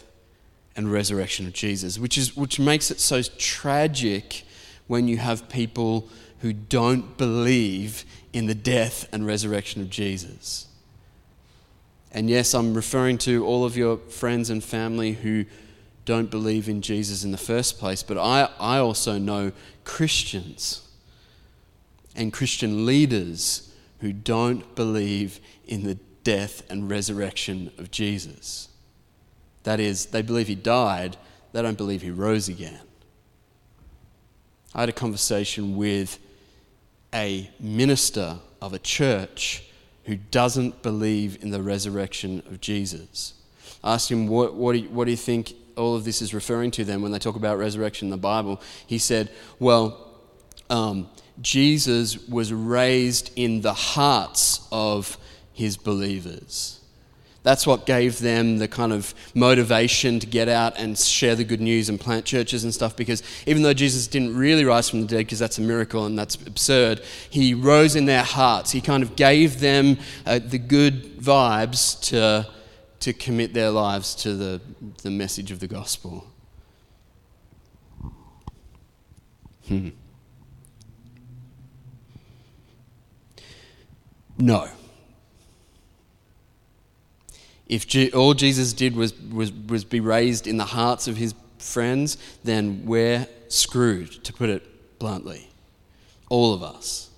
and 0.77 0.91
resurrection 0.91 1.47
of 1.47 1.53
Jesus, 1.53 1.97
which, 1.97 2.17
is, 2.17 2.37
which 2.37 2.59
makes 2.59 2.91
it 2.91 2.99
so 2.99 3.21
tragic 3.23 4.45
when 4.85 5.07
you 5.07 5.17
have 5.17 5.49
people 5.49 6.07
who 6.39 6.53
don't 6.53 7.17
believe 7.17 8.05
in 8.31 8.45
the 8.45 8.55
death 8.55 9.09
and 9.11 9.25
resurrection 9.25 9.81
of 9.81 9.89
Jesus. 9.89 10.67
And 12.11 12.29
yes, 12.29 12.53
I'm 12.53 12.73
referring 12.73 13.17
to 13.19 13.45
all 13.45 13.65
of 13.65 13.75
your 13.75 13.97
friends 13.97 14.49
and 14.49 14.63
family 14.63 15.13
who 15.13 15.45
don't 16.05 16.31
believe 16.31 16.69
in 16.69 16.81
Jesus 16.81 17.23
in 17.23 17.31
the 17.31 17.37
first 17.37 17.79
place, 17.79 18.01
but 18.01 18.17
I, 18.17 18.49
I 18.59 18.77
also 18.77 19.17
know 19.17 19.51
Christians 19.83 20.87
and 22.15 22.31
Christian 22.31 22.85
leaders 22.85 23.73
who 23.99 24.13
don't 24.13 24.75
believe 24.75 25.39
in 25.65 25.83
the 25.83 25.95
death 26.23 26.63
and 26.69 26.89
resurrection 26.89 27.71
of 27.77 27.91
Jesus. 27.91 28.69
That 29.67 29.81
is, 29.81 30.05
they 30.05 30.21
believe 30.21 30.47
he 30.47 30.55
died, 30.55 31.17
they 31.51 31.61
don't 31.61 31.77
believe 31.77 32.01
he 32.01 32.09
rose 32.09 32.47
again. 32.47 32.79
I 34.73 34.79
had 34.79 34.87
a 34.87 34.93
conversation 34.93 35.75
with 35.75 36.19
a 37.13 37.51
minister 37.59 38.37
of 38.61 38.73
a 38.73 38.79
church 38.79 39.65
who 40.05 40.15
doesn't 40.15 40.81
believe 40.83 41.43
in 41.43 41.49
the 41.49 41.61
resurrection 41.61 42.43
of 42.47 42.61
Jesus. 42.61 43.33
I 43.83 43.95
asked 43.95 44.09
him, 44.09 44.29
What, 44.29 44.53
what, 44.55 44.71
do, 44.71 44.79
you, 44.79 44.87
what 44.87 45.03
do 45.03 45.11
you 45.11 45.17
think 45.17 45.53
all 45.75 45.97
of 45.97 46.05
this 46.05 46.21
is 46.21 46.33
referring 46.33 46.71
to 46.71 46.85
then 46.85 47.01
when 47.01 47.11
they 47.11 47.19
talk 47.19 47.35
about 47.35 47.57
resurrection 47.57 48.05
in 48.05 48.11
the 48.11 48.15
Bible. 48.15 48.61
He 48.87 48.97
said, 48.97 49.29
well, 49.59 50.15
um, 50.69 51.09
Jesus 51.41 52.25
was 52.29 52.53
raised 52.53 53.31
in 53.35 53.59
the 53.59 53.73
hearts 53.73 54.65
of 54.71 55.17
his 55.51 55.75
believers. 55.75 56.79
That's 57.47 57.65
what 57.65 57.85
gave 57.85 58.19
them 58.19 58.57
the 58.57 58.67
kind 58.67 58.91
of 58.91 59.15
motivation 59.33 60.19
to 60.19 60.27
get 60.27 60.49
out 60.49 60.77
and 60.77 60.97
share 60.97 61.33
the 61.33 61.45
good 61.45 61.61
news 61.61 61.87
and 61.87 61.97
plant 61.97 62.25
churches 62.25 62.65
and 62.65 62.73
stuff. 62.73 62.93
Because 62.97 63.23
even 63.45 63.63
though 63.63 63.73
Jesus 63.73 64.05
didn't 64.05 64.35
really 64.35 64.65
rise 64.65 64.89
from 64.89 64.99
the 64.99 65.07
dead, 65.07 65.19
because 65.19 65.39
that's 65.39 65.57
a 65.57 65.61
miracle 65.61 66.05
and 66.05 66.19
that's 66.19 66.35
absurd, 66.35 66.99
he 67.29 67.53
rose 67.53 67.95
in 67.95 68.05
their 68.05 68.25
hearts. 68.25 68.71
He 68.71 68.81
kind 68.81 69.01
of 69.01 69.15
gave 69.15 69.61
them 69.61 69.97
uh, 70.25 70.39
the 70.39 70.57
good 70.57 71.19
vibes 71.19 71.97
to 72.09 72.51
to 72.99 73.13
commit 73.13 73.53
their 73.53 73.69
lives 73.69 74.13
to 74.15 74.33
the, 74.33 74.59
the 75.03 75.09
message 75.09 75.49
of 75.49 75.61
the 75.61 75.67
gospel. 75.67 76.27
Hmm. 79.69 79.89
No. 84.37 84.67
If 87.67 87.87
G- 87.87 88.11
all 88.11 88.33
Jesus 88.33 88.73
did 88.73 88.95
was, 88.95 89.13
was, 89.19 89.51
was 89.51 89.83
be 89.83 89.99
raised 89.99 90.47
in 90.47 90.57
the 90.57 90.65
hearts 90.65 91.07
of 91.07 91.17
his 91.17 91.33
friends, 91.59 92.17
then 92.43 92.85
we're 92.85 93.27
screwed, 93.49 94.23
to 94.23 94.33
put 94.33 94.49
it 94.49 94.99
bluntly. 94.99 95.49
All 96.29 96.53
of 96.53 96.63
us. 96.63 97.09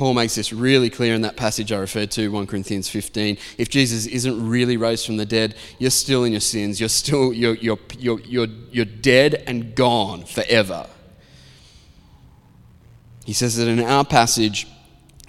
Paul 0.00 0.14
makes 0.14 0.34
this 0.34 0.50
really 0.50 0.88
clear 0.88 1.14
in 1.14 1.20
that 1.22 1.36
passage 1.36 1.72
I 1.72 1.78
referred 1.78 2.10
to, 2.12 2.28
1 2.28 2.46
Corinthians 2.46 2.88
15. 2.88 3.36
If 3.58 3.68
Jesus 3.68 4.06
isn't 4.06 4.48
really 4.48 4.78
raised 4.78 5.04
from 5.04 5.18
the 5.18 5.26
dead, 5.26 5.54
you're 5.78 5.90
still 5.90 6.24
in 6.24 6.32
your 6.32 6.40
sins. 6.40 6.80
You're 6.80 6.88
still 6.88 7.34
you're, 7.34 7.56
you're, 7.56 7.78
you're, 7.98 8.20
you're, 8.20 8.46
you're 8.70 8.84
dead 8.86 9.44
and 9.46 9.74
gone 9.74 10.24
forever. 10.24 10.86
He 13.26 13.34
says 13.34 13.56
that 13.56 13.68
in 13.68 13.78
our 13.78 14.06
passage 14.06 14.66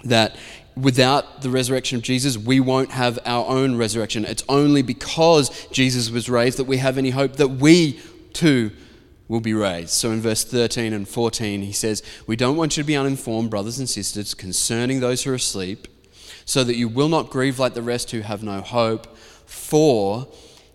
that 0.04 0.36
without 0.76 1.42
the 1.42 1.50
resurrection 1.50 1.96
of 1.96 2.02
Jesus, 2.02 2.38
we 2.38 2.60
won't 2.60 2.90
have 2.90 3.18
our 3.24 3.46
own 3.46 3.76
resurrection. 3.76 4.24
It's 4.24 4.44
only 4.48 4.82
because 4.82 5.66
Jesus 5.68 6.10
was 6.10 6.28
raised 6.28 6.58
that 6.58 6.64
we 6.64 6.78
have 6.78 6.98
any 6.98 7.10
hope 7.10 7.36
that 7.36 7.48
we 7.48 8.00
too 8.32 8.70
will 9.28 9.40
be 9.40 9.54
raised. 9.54 9.90
So 9.90 10.10
in 10.10 10.20
verse 10.20 10.44
13 10.44 10.92
and 10.92 11.08
14, 11.08 11.62
he 11.62 11.72
says, 11.72 12.02
We 12.26 12.36
don't 12.36 12.56
want 12.56 12.76
you 12.76 12.82
to 12.82 12.86
be 12.86 12.96
uninformed, 12.96 13.50
brothers 13.50 13.78
and 13.78 13.88
sisters, 13.88 14.34
concerning 14.34 15.00
those 15.00 15.24
who 15.24 15.32
are 15.32 15.36
asleep, 15.36 15.88
so 16.44 16.64
that 16.64 16.76
you 16.76 16.88
will 16.88 17.08
not 17.08 17.30
grieve 17.30 17.58
like 17.58 17.74
the 17.74 17.82
rest 17.82 18.10
who 18.10 18.20
have 18.20 18.42
no 18.42 18.60
hope. 18.60 19.16
For 19.46 20.28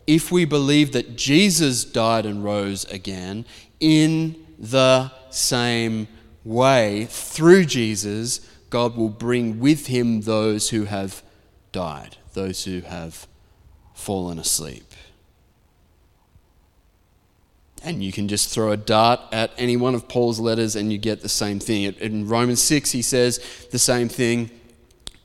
if 0.05 0.31
we 0.31 0.45
believe 0.45 0.93
that 0.93 1.15
Jesus 1.15 1.83
died 1.83 2.25
and 2.25 2.43
rose 2.43 2.85
again, 2.85 3.45
in 3.79 4.35
the 4.57 5.11
same 5.29 6.07
way, 6.43 7.05
through 7.09 7.65
Jesus, 7.65 8.41
God 8.69 8.95
will 8.95 9.09
bring 9.09 9.59
with 9.59 9.87
him 9.87 10.21
those 10.21 10.69
who 10.69 10.85
have 10.85 11.23
died, 11.71 12.17
those 12.33 12.65
who 12.65 12.81
have 12.81 13.27
fallen 13.93 14.39
asleep. 14.39 14.83
And 17.83 18.03
you 18.03 18.11
can 18.11 18.27
just 18.27 18.49
throw 18.49 18.71
a 18.71 18.77
dart 18.77 19.19
at 19.31 19.51
any 19.57 19.77
one 19.77 19.95
of 19.95 20.07
Paul's 20.07 20.39
letters 20.39 20.75
and 20.75 20.91
you 20.91 20.97
get 20.97 21.21
the 21.21 21.29
same 21.29 21.59
thing. 21.59 21.83
In 21.83 22.27
Romans 22.27 22.61
6, 22.61 22.91
he 22.91 23.01
says 23.01 23.39
the 23.71 23.79
same 23.79 24.09
thing. 24.09 24.49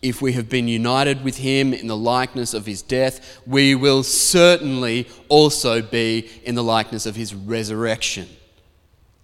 If 0.02 0.20
we 0.20 0.32
have 0.32 0.48
been 0.48 0.68
united 0.68 1.24
with 1.24 1.38
him 1.38 1.72
in 1.72 1.86
the 1.86 1.96
likeness 1.96 2.54
of 2.54 2.66
his 2.66 2.82
death, 2.82 3.40
we 3.46 3.74
will 3.74 4.02
certainly 4.02 5.08
also 5.28 5.80
be 5.80 6.28
in 6.44 6.54
the 6.54 6.62
likeness 6.62 7.06
of 7.06 7.16
his 7.16 7.34
resurrection. 7.34 8.28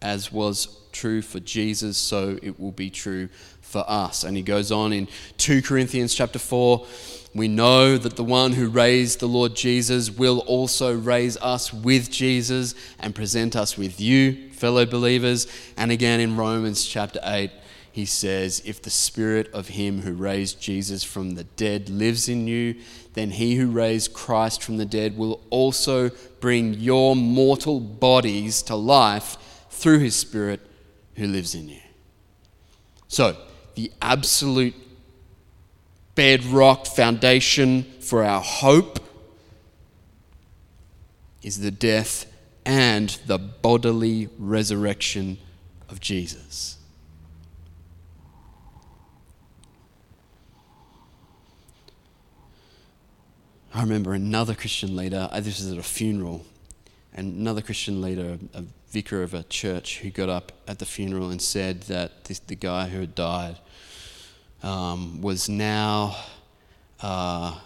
As 0.01 0.33
was 0.33 0.79
true 0.93 1.21
for 1.21 1.41
Jesus, 1.41 1.99
so 1.99 2.39
it 2.43 2.59
will 2.61 2.73
be 2.73 2.91
true 2.91 3.29
for 3.69 3.85
us. 3.87 4.25
And 4.25 4.37
he 4.37 4.43
goes 4.43 4.73
on 4.73 4.93
in 4.93 5.09
2 5.37 5.63
Corinthians 5.63 6.15
chapter 6.15 6.39
4 6.39 6.87
we 7.35 7.49
know 7.49 7.99
that 7.99 8.17
the 8.17 8.25
one 8.25 8.53
who 8.53 8.69
raised 8.69 9.21
the 9.21 9.29
Lord 9.29 9.55
Jesus 9.55 10.11
will 10.11 10.41
also 10.41 10.95
raise 10.95 11.37
us 11.37 11.73
with 11.73 12.11
Jesus 12.11 12.75
and 12.99 13.15
present 13.15 13.55
us 13.55 13.77
with 13.77 14.01
you, 14.01 14.51
fellow 14.51 14.87
believers. 14.87 15.47
And 15.77 15.93
again 15.93 16.21
in 16.21 16.37
Romans 16.37 16.87
chapter 16.87 17.21
8, 17.23 17.51
he 17.93 18.07
says, 18.07 18.63
If 18.65 18.81
the 18.81 18.91
spirit 18.91 19.53
of 19.53 19.69
him 19.69 20.03
who 20.03 20.15
raised 20.15 20.61
Jesus 20.61 21.05
from 21.05 21.33
the 21.35 21.45
dead 21.45 21.91
lives 21.91 22.29
in 22.29 22.47
you, 22.47 22.77
then 23.13 23.31
he 23.31 23.57
who 23.57 23.71
raised 23.71 24.15
Christ 24.15 24.63
from 24.63 24.79
the 24.79 24.87
dead 24.87 25.17
will 25.17 25.41
also 25.51 26.11
bring 26.41 26.75
your 26.75 27.15
mortal 27.15 27.79
bodies 27.79 28.63
to 28.63 28.75
life 28.75 29.37
through 29.71 29.99
his 29.99 30.17
spirit 30.17 30.61
who 31.17 31.27
lives 31.27 31.55
in 31.55 31.69
you. 31.69 31.81
So, 33.09 33.37
the 33.79 33.93
absolute 34.03 34.75
bedrock 36.17 36.85
foundation 36.85 37.85
for 38.01 38.25
our 38.25 38.41
hope 38.41 38.99
is 41.45 41.61
the 41.61 41.71
death 41.71 42.27
and 42.67 43.11
the 43.27 43.39
bodily 43.39 44.29
resurrection 44.37 45.39
of 45.89 46.01
Jesus. 46.01 46.79
I 53.73 53.83
remember 53.83 54.13
another 54.13 54.57
Christian 54.57 54.97
leader, 54.97 55.29
uh, 55.31 55.39
this 55.39 55.61
was 55.61 55.71
at 55.71 55.79
a 55.79 55.85
funeral, 55.85 56.45
and 57.15 57.33
another 57.37 57.63
Christian 57.63 58.03
leader, 58.03 58.41
a 58.55 58.65
vicar 58.91 59.23
of 59.23 59.35
a 59.35 59.43
church, 59.45 59.99
who 60.01 60.11
got 60.11 60.29
up 60.29 60.53
at 60.67 60.79
the 60.79 60.87
funeral 60.87 61.31
and 61.31 61.41
said 61.41 61.83
that 61.83 62.25
this, 62.25 62.39
the 62.39 62.55
guy 62.55 62.89
who 62.89 63.01
had 63.01 63.15
died 63.15 63.59
um, 64.63 65.21
was 65.21 65.49
now 65.49 66.17
uh, 67.01 67.59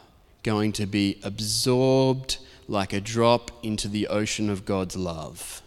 going 0.42 0.72
to 0.72 0.86
be 0.86 1.18
absorbed 1.22 2.38
like 2.68 2.92
a 2.92 3.00
drop 3.00 3.50
into 3.62 3.88
the 3.88 4.08
ocean 4.08 4.50
of 4.50 4.64
God's 4.64 4.96
love, 4.96 5.62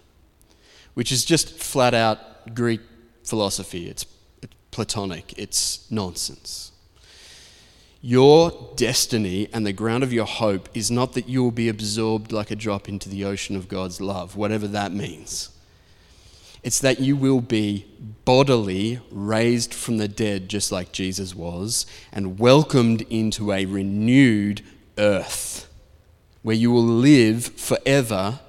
which 0.93 1.11
is 1.11 1.25
just 1.25 1.49
flat 1.57 1.93
out 1.93 2.53
Greek 2.55 2.81
philosophy. 3.23 3.87
It's, 3.87 4.05
it's 4.41 4.53
Platonic, 4.71 5.33
it's 5.37 5.89
nonsense. 5.89 6.71
Your 8.01 8.71
destiny 8.75 9.47
and 9.51 9.65
the 9.65 9.73
ground 9.73 10.03
of 10.03 10.13
your 10.13 10.25
hope 10.25 10.69
is 10.73 10.91
not 10.91 11.13
that 11.13 11.27
you 11.27 11.43
will 11.43 11.51
be 11.51 11.69
absorbed 11.69 12.31
like 12.31 12.51
a 12.51 12.55
drop 12.55 12.87
into 12.87 13.09
the 13.09 13.25
ocean 13.25 13.55
of 13.55 13.67
God's 13.67 13.99
love, 13.99 14.35
whatever 14.35 14.67
that 14.67 14.91
means. 14.91 15.49
It's 16.61 16.79
that 16.79 16.99
you 16.99 17.15
will 17.15 17.41
be 17.41 17.85
bodily 18.25 18.99
raised 19.11 19.73
from 19.73 19.97
the 19.97 20.07
dead, 20.07 20.49
just 20.49 20.71
like 20.71 20.91
Jesus 20.91 21.35
was, 21.35 21.85
and 22.11 22.39
welcomed 22.39 23.01
into 23.03 23.51
a 23.51 23.65
renewed 23.65 24.63
earth 24.97 25.69
where 26.41 26.55
you 26.55 26.71
will 26.71 26.83
live 26.83 27.45
forever 27.45 28.39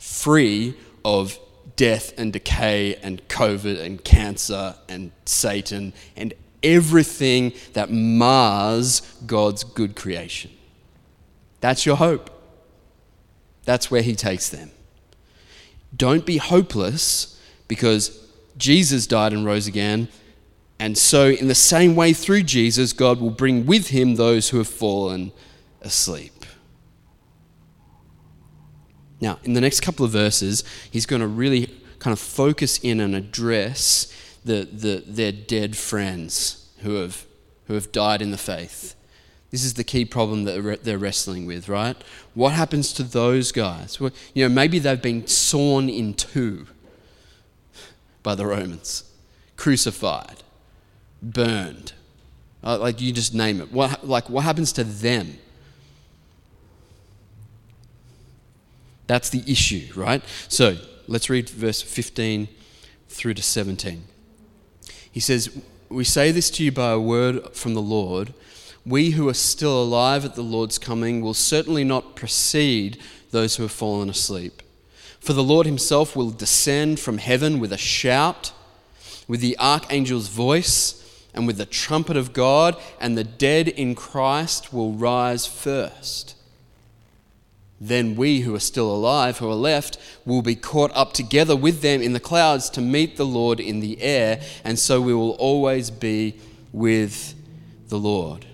free 0.00 0.74
of 1.04 1.38
death 1.76 2.12
and 2.18 2.32
decay 2.32 2.96
and 2.96 3.26
COVID 3.28 3.78
and 3.80 4.02
cancer 4.02 4.74
and 4.88 5.12
Satan 5.26 5.92
and 6.16 6.32
everything 6.64 7.52
that 7.74 7.90
mars 7.90 9.00
God's 9.26 9.62
good 9.62 9.94
creation. 9.94 10.50
That's 11.60 11.86
your 11.86 11.96
hope. 11.96 12.30
That's 13.64 13.90
where 13.90 14.02
He 14.02 14.14
takes 14.14 14.48
them. 14.48 14.70
Don't 15.96 16.26
be 16.26 16.38
hopeless 16.38 17.40
because 17.68 18.26
Jesus 18.56 19.06
died 19.06 19.32
and 19.32 19.44
rose 19.44 19.66
again. 19.66 20.08
And 20.78 20.98
so, 20.98 21.28
in 21.28 21.48
the 21.48 21.54
same 21.54 21.94
way, 21.94 22.12
through 22.12 22.42
Jesus, 22.42 22.92
God 22.92 23.20
will 23.20 23.30
bring 23.30 23.64
with 23.64 23.88
Him 23.88 24.16
those 24.16 24.48
who 24.48 24.58
have 24.58 24.68
fallen 24.68 25.32
asleep. 25.80 26.44
Now, 29.20 29.38
in 29.44 29.54
the 29.54 29.60
next 29.60 29.80
couple 29.80 30.04
of 30.04 30.10
verses, 30.10 30.64
He's 30.90 31.06
going 31.06 31.22
to 31.22 31.28
really 31.28 31.70
kind 31.98 32.12
of 32.12 32.18
focus 32.18 32.78
in 32.78 33.00
and 33.00 33.14
address 33.14 34.12
the, 34.44 34.68
the, 34.70 35.02
their 35.06 35.32
dead 35.32 35.76
friends 35.76 36.68
who 36.80 36.96
have, 36.96 37.24
who 37.66 37.74
have 37.74 37.92
died 37.92 38.20
in 38.20 38.30
the 38.30 38.38
faith. 38.38 38.94
This 39.50 39.64
is 39.64 39.74
the 39.74 39.84
key 39.84 40.04
problem 40.04 40.44
that 40.44 40.82
they're 40.82 40.98
wrestling 40.98 41.46
with, 41.46 41.68
right? 41.68 41.96
What 42.34 42.52
happens 42.52 42.92
to 42.94 43.02
those 43.02 43.52
guys? 43.52 44.00
Well, 44.00 44.10
you 44.34 44.46
know, 44.46 44.52
maybe 44.52 44.78
they've 44.78 45.00
been 45.00 45.26
sawn 45.26 45.88
in 45.88 46.14
two 46.14 46.66
by 48.22 48.34
the 48.34 48.46
Romans, 48.46 49.04
crucified, 49.56 50.42
burned. 51.22 51.92
Uh, 52.64 52.78
like 52.78 53.00
you 53.00 53.12
just 53.12 53.34
name 53.34 53.60
it. 53.60 53.70
What, 53.70 54.06
like, 54.06 54.28
what 54.28 54.42
happens 54.42 54.72
to 54.72 54.84
them? 54.84 55.38
That's 59.06 59.28
the 59.28 59.44
issue, 59.46 59.92
right? 59.94 60.22
So 60.48 60.78
let's 61.06 61.30
read 61.30 61.48
verse 61.48 61.82
15 61.82 62.48
through 63.08 63.34
to 63.34 63.42
17. 63.42 64.04
He 65.14 65.20
says, 65.20 65.56
We 65.88 66.02
say 66.02 66.32
this 66.32 66.50
to 66.50 66.64
you 66.64 66.72
by 66.72 66.90
a 66.90 66.98
word 66.98 67.54
from 67.54 67.74
the 67.74 67.80
Lord. 67.80 68.34
We 68.84 69.10
who 69.10 69.28
are 69.28 69.34
still 69.34 69.80
alive 69.80 70.24
at 70.24 70.34
the 70.34 70.42
Lord's 70.42 70.76
coming 70.76 71.20
will 71.20 71.34
certainly 71.34 71.84
not 71.84 72.16
precede 72.16 72.98
those 73.30 73.54
who 73.54 73.62
have 73.62 73.70
fallen 73.70 74.10
asleep. 74.10 74.60
For 75.20 75.32
the 75.32 75.44
Lord 75.44 75.66
himself 75.66 76.16
will 76.16 76.32
descend 76.32 76.98
from 76.98 77.18
heaven 77.18 77.60
with 77.60 77.72
a 77.72 77.78
shout, 77.78 78.52
with 79.28 79.40
the 79.40 79.56
archangel's 79.56 80.26
voice, 80.26 81.00
and 81.32 81.46
with 81.46 81.58
the 81.58 81.64
trumpet 81.64 82.16
of 82.16 82.32
God, 82.32 82.76
and 82.98 83.16
the 83.16 83.22
dead 83.22 83.68
in 83.68 83.94
Christ 83.94 84.72
will 84.72 84.94
rise 84.94 85.46
first. 85.46 86.33
Then 87.80 88.14
we 88.14 88.40
who 88.40 88.54
are 88.54 88.60
still 88.60 88.90
alive, 88.94 89.38
who 89.38 89.50
are 89.50 89.54
left, 89.54 89.98
will 90.24 90.42
be 90.42 90.54
caught 90.54 90.92
up 90.94 91.12
together 91.12 91.56
with 91.56 91.82
them 91.82 92.00
in 92.00 92.12
the 92.12 92.20
clouds 92.20 92.70
to 92.70 92.80
meet 92.80 93.16
the 93.16 93.26
Lord 93.26 93.60
in 93.60 93.80
the 93.80 94.00
air, 94.00 94.40
and 94.62 94.78
so 94.78 95.00
we 95.00 95.12
will 95.14 95.32
always 95.32 95.90
be 95.90 96.38
with 96.72 97.34
the 97.88 97.98
Lord. 97.98 98.46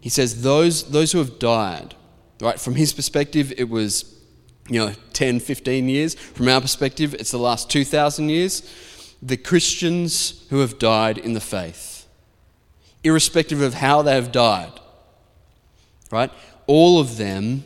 He 0.00 0.08
says, 0.08 0.42
those, 0.42 0.90
those 0.90 1.12
who 1.12 1.18
have 1.18 1.38
died, 1.38 1.94
right, 2.40 2.58
from 2.58 2.74
his 2.74 2.92
perspective, 2.92 3.52
it 3.56 3.68
was, 3.68 4.18
you 4.68 4.80
know, 4.80 4.92
10, 5.12 5.38
15 5.38 5.88
years. 5.88 6.14
From 6.14 6.48
our 6.48 6.60
perspective, 6.60 7.14
it's 7.14 7.30
the 7.30 7.38
last 7.38 7.70
2,000 7.70 8.28
years. 8.28 8.62
The 9.22 9.36
Christians 9.36 10.44
who 10.50 10.58
have 10.58 10.80
died 10.80 11.18
in 11.18 11.34
the 11.34 11.40
faith, 11.40 12.06
irrespective 13.04 13.60
of 13.60 13.74
how 13.74 14.02
they 14.02 14.14
have 14.14 14.32
died, 14.32 14.72
right? 16.10 16.32
All 16.66 16.98
of 16.98 17.16
them 17.16 17.64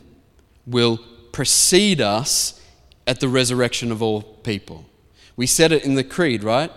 will 0.66 0.98
precede 1.32 2.00
us 2.00 2.60
at 3.06 3.20
the 3.20 3.28
resurrection 3.28 3.92
of 3.92 4.02
all 4.02 4.22
people. 4.22 4.86
We 5.36 5.46
said 5.46 5.72
it 5.72 5.84
in 5.84 5.94
the 5.94 6.04
creed, 6.04 6.42
right? 6.42 6.72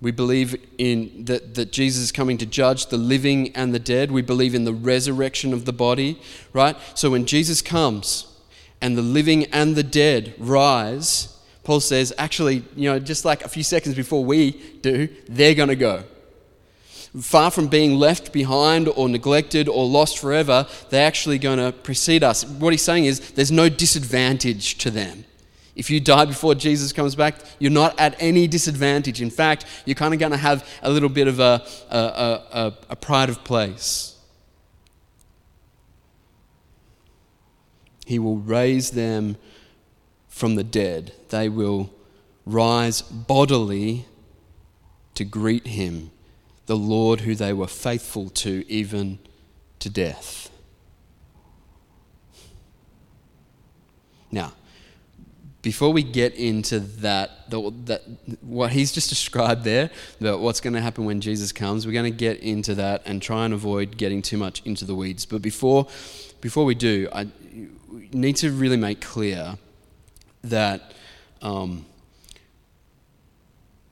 We 0.00 0.10
believe 0.10 0.56
in 0.76 1.24
that, 1.24 1.54
that 1.54 1.72
Jesus 1.72 2.02
is 2.02 2.12
coming 2.12 2.36
to 2.38 2.46
judge 2.46 2.86
the 2.86 2.98
living 2.98 3.54
and 3.56 3.74
the 3.74 3.78
dead. 3.78 4.10
We 4.10 4.22
believe 4.22 4.54
in 4.54 4.64
the 4.64 4.74
resurrection 4.74 5.52
of 5.52 5.64
the 5.64 5.72
body, 5.72 6.20
right? 6.52 6.76
So 6.94 7.10
when 7.10 7.24
Jesus 7.24 7.62
comes 7.62 8.26
and 8.80 8.98
the 8.98 9.02
living 9.02 9.44
and 9.46 9.74
the 9.74 9.82
dead 9.82 10.34
rise, 10.38 11.38
Paul 11.64 11.80
says, 11.80 12.12
actually, 12.18 12.64
you 12.76 12.90
know, 12.90 12.98
just 12.98 13.24
like 13.24 13.44
a 13.44 13.48
few 13.48 13.62
seconds 13.62 13.94
before 13.94 14.24
we 14.24 14.50
do, 14.82 15.08
they're 15.28 15.54
going 15.54 15.70
to 15.70 15.76
go 15.76 16.04
far 17.20 17.50
from 17.50 17.68
being 17.68 17.98
left 17.98 18.32
behind 18.32 18.88
or 18.88 19.08
neglected 19.08 19.68
or 19.68 19.86
lost 19.86 20.18
forever, 20.18 20.66
they're 20.90 21.06
actually 21.06 21.38
going 21.38 21.58
to 21.58 21.72
precede 21.72 22.22
us. 22.22 22.44
What 22.44 22.72
he's 22.72 22.82
saying 22.82 23.06
is 23.06 23.30
there's 23.32 23.52
no 23.52 23.68
disadvantage 23.68 24.78
to 24.78 24.90
them. 24.90 25.24
If 25.74 25.90
you 25.90 26.00
die 26.00 26.24
before 26.24 26.54
Jesus 26.54 26.92
comes 26.92 27.14
back, 27.14 27.36
you're 27.58 27.70
not 27.70 27.98
at 28.00 28.16
any 28.18 28.46
disadvantage. 28.46 29.20
In 29.20 29.30
fact, 29.30 29.66
you're 29.84 29.94
kind 29.94 30.14
of 30.14 30.20
going 30.20 30.32
to 30.32 30.38
have 30.38 30.66
a 30.82 30.90
little 30.90 31.10
bit 31.10 31.28
of 31.28 31.38
a, 31.38 31.62
a, 31.90 31.96
a, 31.96 32.74
a 32.90 32.96
pride 32.96 33.28
of 33.28 33.44
place. 33.44 34.18
He 38.06 38.18
will 38.18 38.38
raise 38.38 38.92
them 38.92 39.36
from 40.28 40.54
the 40.54 40.64
dead. 40.64 41.12
They 41.28 41.48
will 41.48 41.92
rise 42.46 43.02
bodily 43.02 44.06
to 45.14 45.24
greet 45.24 45.66
him 45.66 46.10
the 46.66 46.76
Lord 46.76 47.20
who 47.20 47.34
they 47.34 47.52
were 47.52 47.66
faithful 47.66 48.28
to 48.30 48.64
even 48.68 49.18
to 49.78 49.88
death. 49.88 50.50
Now, 54.30 54.52
before 55.62 55.92
we 55.92 56.02
get 56.02 56.34
into 56.34 56.78
that, 56.78 57.50
the, 57.50 57.72
that 57.86 58.02
what 58.40 58.70
he's 58.72 58.92
just 58.92 59.08
described 59.16 59.64
there, 59.64 59.90
that 60.20 60.38
what's 60.38 60.60
going 60.60 60.74
to 60.74 60.80
happen 60.80 61.04
when 61.04 61.20
Jesus 61.20 61.52
comes, 61.52 61.86
we're 61.86 61.92
going 61.92 62.12
to 62.12 62.16
get 62.16 62.40
into 62.40 62.74
that 62.74 63.02
and 63.04 63.22
try 63.22 63.44
and 63.44 63.54
avoid 63.54 63.96
getting 63.96 64.22
too 64.22 64.36
much 64.36 64.62
into 64.64 64.84
the 64.84 64.94
weeds. 64.94 65.24
But 65.24 65.42
before, 65.42 65.86
before 66.40 66.64
we 66.64 66.74
do, 66.74 67.08
I 67.12 67.28
need 68.12 68.36
to 68.36 68.50
really 68.50 68.76
make 68.76 69.00
clear 69.00 69.58
that 70.44 70.92
um, 71.42 71.86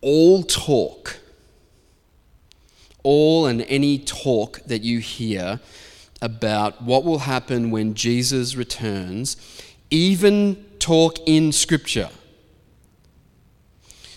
all 0.00 0.42
talk 0.42 1.18
all 3.04 3.46
and 3.46 3.62
any 3.62 3.98
talk 3.98 4.60
that 4.66 4.82
you 4.82 4.98
hear 4.98 5.60
about 6.20 6.82
what 6.82 7.04
will 7.04 7.20
happen 7.20 7.70
when 7.70 7.94
Jesus 7.94 8.56
returns, 8.56 9.36
even 9.90 10.64
talk 10.80 11.18
in 11.26 11.52
Scripture. 11.52 12.08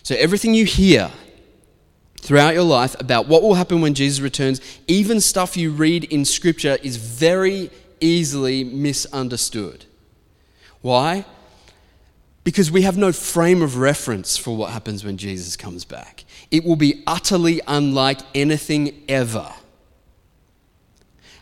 So, 0.01 0.15
everything 0.15 0.53
you 0.53 0.65
hear 0.65 1.11
throughout 2.21 2.53
your 2.53 2.63
life 2.63 2.95
about 2.99 3.27
what 3.27 3.41
will 3.41 3.55
happen 3.55 3.81
when 3.81 3.93
Jesus 3.93 4.19
returns, 4.19 4.61
even 4.87 5.21
stuff 5.21 5.55
you 5.55 5.71
read 5.71 6.05
in 6.05 6.25
Scripture, 6.25 6.77
is 6.81 6.95
very 6.95 7.69
easily 7.99 8.63
misunderstood. 8.63 9.85
Why? 10.81 11.25
Because 12.43 12.71
we 12.71 12.83
have 12.83 12.97
no 12.97 13.11
frame 13.11 13.61
of 13.61 13.77
reference 13.77 14.37
for 14.37 14.55
what 14.55 14.71
happens 14.71 15.03
when 15.03 15.17
Jesus 15.17 15.57
comes 15.57 15.83
back. 15.83 16.23
It 16.49 16.63
will 16.63 16.75
be 16.75 17.03
utterly 17.05 17.61
unlike 17.67 18.19
anything 18.33 19.03
ever. 19.09 19.53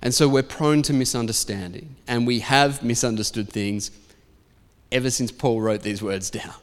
And 0.02 0.14
so 0.14 0.28
we're 0.28 0.44
prone 0.44 0.82
to 0.84 0.94
misunderstanding, 0.94 1.96
and 2.08 2.28
we 2.28 2.40
have 2.40 2.84
misunderstood 2.84 3.50
things 3.50 3.92
ever 4.92 5.10
since 5.10 5.32
Paul 5.32 5.62
wrote 5.62 5.82
these 5.82 6.02
words 6.02 6.30
down. 6.30 6.54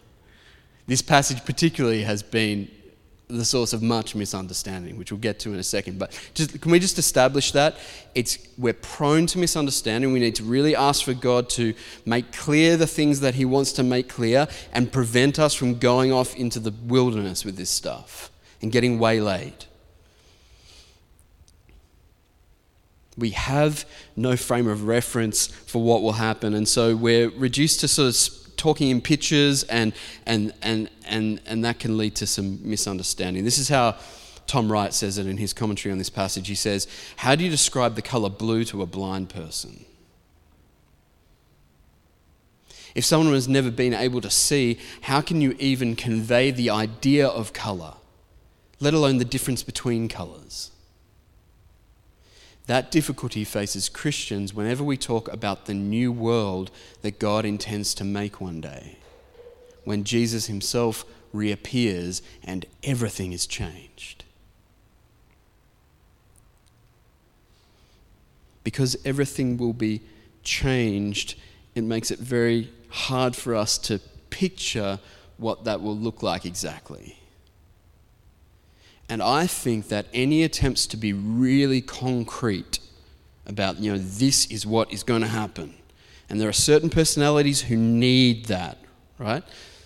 This 0.87 1.03
passage, 1.03 1.45
particularly, 1.45 2.03
has 2.03 2.23
been 2.23 2.71
the 3.29 3.45
source 3.45 3.73
of 3.73 3.83
much 3.83 4.15
misunderstanding, 4.15 4.99
which 4.99 5.11
we'll 5.11 5.21
get 5.21 5.39
to 5.41 5.53
in 5.53 5.59
a 5.59 5.63
second. 5.63 5.99
But 5.99 6.13
just, 6.35 6.61
can 6.61 6.71
we 6.71 6.79
just 6.79 6.99
establish 6.99 7.53
that? 7.53 7.77
It's, 8.15 8.39
we're 8.59 8.75
prone 8.75 9.27
to 9.29 9.39
misunderstanding. 9.39 10.13
We 10.13 10.21
need 10.21 10.35
to 10.37 10.45
really 10.45 10.77
ask 10.77 11.05
for 11.05 11.15
God 11.15 11.49
to 11.51 11.73
make 12.05 12.33
clear 12.33 12.77
the 12.77 12.87
things 12.87 13.21
that 13.21 13.35
He 13.35 13.45
wants 13.45 13.73
to 13.73 13.83
make 13.83 14.09
clear 14.09 14.49
and 14.73 14.93
prevent 14.93 15.39
us 15.39 15.55
from 15.55 15.79
going 15.79 16.13
off 16.13 16.35
into 16.37 16.61
the 16.61 16.75
wilderness 16.87 17.45
with 17.45 17.57
this 17.57 17.71
stuff 17.71 18.32
and 18.63 18.73
getting 18.73 18.99
waylaid. 18.99 19.67
We 23.19 23.31
have 23.31 23.85
no 24.17 24.37
frame 24.37 24.67
of 24.67 24.87
reference 24.87 25.47
for 25.47 25.83
what 25.83 26.03
will 26.03 26.13
happen, 26.13 26.55
and 26.55 26.67
so 26.67 26.97
we're 26.97 27.29
reduced 27.29 27.81
to 27.81 27.89
sort 27.89 28.09
of 28.09 28.57
talking 28.57 28.91
in 28.91 29.01
pictures, 29.01 29.65
and, 29.65 29.93
and, 30.25 30.55
and, 30.63 30.89
and, 31.07 31.41
and 31.47 31.65
that 31.65 31.81
can 31.81 31.99
lead 31.99 32.15
to 32.17 32.27
some 32.27 32.61
misunderstanding. 32.63 33.45
This 33.45 33.59
is 33.59 33.69
how 33.69 33.97
Tom 34.47 34.71
Wright 34.71 34.95
says 34.95 35.19
it 35.19 35.27
in 35.27 35.37
his 35.37 35.53
commentary 35.53 35.93
on 35.93 35.99
this 35.99 36.11
passage. 36.11 36.47
He 36.47 36.55
says, 36.55 36.87
How 37.17 37.35
do 37.35 37.45
you 37.45 37.51
describe 37.51 37.97
the 37.97 38.03
color 38.03 38.31
blue 38.31 38.65
to 38.67 38.83
a 38.83 38.87
blind 38.87 39.31
person? 39.31 39.85
If 42.95 43.05
someone 43.05 43.33
has 43.33 43.49
never 43.49 43.71
been 43.71 43.95
able 43.95 44.21
to 44.21 44.31
see, 44.31 44.79
how 45.03 45.23
can 45.23 45.41
you 45.41 45.57
even 45.59 45.97
convey 45.97 46.51
the 46.51 46.71
idea 46.71 47.27
of 47.27 47.53
color, 47.53 47.95
let 48.83 48.95
alone 48.95 49.19
the 49.19 49.25
difference 49.25 49.63
between 49.63 50.09
colors? 50.09 50.73
That 52.67 52.91
difficulty 52.91 53.45
faces 53.45 53.89
Christians 53.89 54.53
whenever 54.53 54.83
we 54.83 54.97
talk 54.97 55.33
about 55.33 55.67
the 55.67 55.75
new 55.75 56.11
world 56.11 56.73
that 57.03 57.21
God 57.21 57.45
intends 57.45 57.95
to 57.95 58.05
make 58.05 58.41
one 58.41 58.61
day, 58.61 58.99
when 59.85 60.03
Jesus 60.03 60.47
himself 60.47 61.05
reappears 61.33 62.23
and 62.43 62.67
everything 62.83 63.33
is 63.33 63.47
changed. 63.47 64.25
Because 68.65 68.97
everything 69.05 69.59
will 69.59 69.73
be 69.73 70.01
changed, 70.43 71.37
it 71.77 71.85
makes 71.85 72.11
it 72.11 72.19
very 72.19 72.73
hard 72.89 73.37
for 73.37 73.55
us 73.55 73.79
to 73.79 74.01
picture 74.31 74.99
what 75.37 75.63
that 75.65 75.81
will 75.81 75.97
look 75.97 76.21
like 76.21 76.45
exactly. 76.45 77.22
And 79.13 79.23
I 79.23 79.47
think 79.47 79.89
that 79.89 80.07
any 80.15 80.43
attempts 80.43 80.87
to 80.87 80.97
be 80.97 81.13
really 81.13 81.83
concrete 81.83 82.79
about, 83.45 83.79
you 83.79 83.93
know, 83.93 83.99
this 83.99 84.47
is 84.47 84.67
what 84.67 84.91
is 84.91 85.03
going 85.03 85.21
to 85.21 85.29
happen. 85.29 85.75
And 86.31 86.41
there 86.41 86.49
are 86.49 86.55
certain 86.55 86.89
personalities 86.89 87.61
who 87.61 87.77
need 87.77 88.47
that, 88.47 88.79
right? 89.19 89.43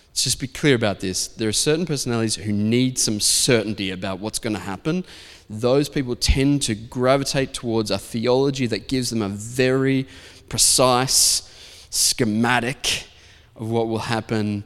Let's 0.07 0.23
just 0.23 0.39
be 0.39 0.47
clear 0.47 0.75
about 0.75 1.01
this. 1.01 1.27
There 1.27 1.49
are 1.49 1.51
certain 1.51 1.85
personalities 1.85 2.35
who 2.35 2.53
need 2.53 2.97
some 2.97 3.19
certainty 3.19 3.91
about 3.91 4.21
what's 4.21 4.39
going 4.39 4.53
to 4.55 4.61
happen. 4.61 5.03
Those 5.49 5.89
people 5.89 6.15
tend 6.15 6.61
to 6.61 6.73
gravitate 6.73 7.53
towards 7.53 7.91
a 7.91 7.97
theology 7.97 8.65
that 8.67 8.87
gives 8.87 9.09
them 9.09 9.21
a 9.21 9.27
very 9.27 10.07
precise 10.47 11.53
schematic 11.89 13.03
of 13.57 13.69
what 13.69 13.89
will 13.89 13.99
happen 14.07 14.63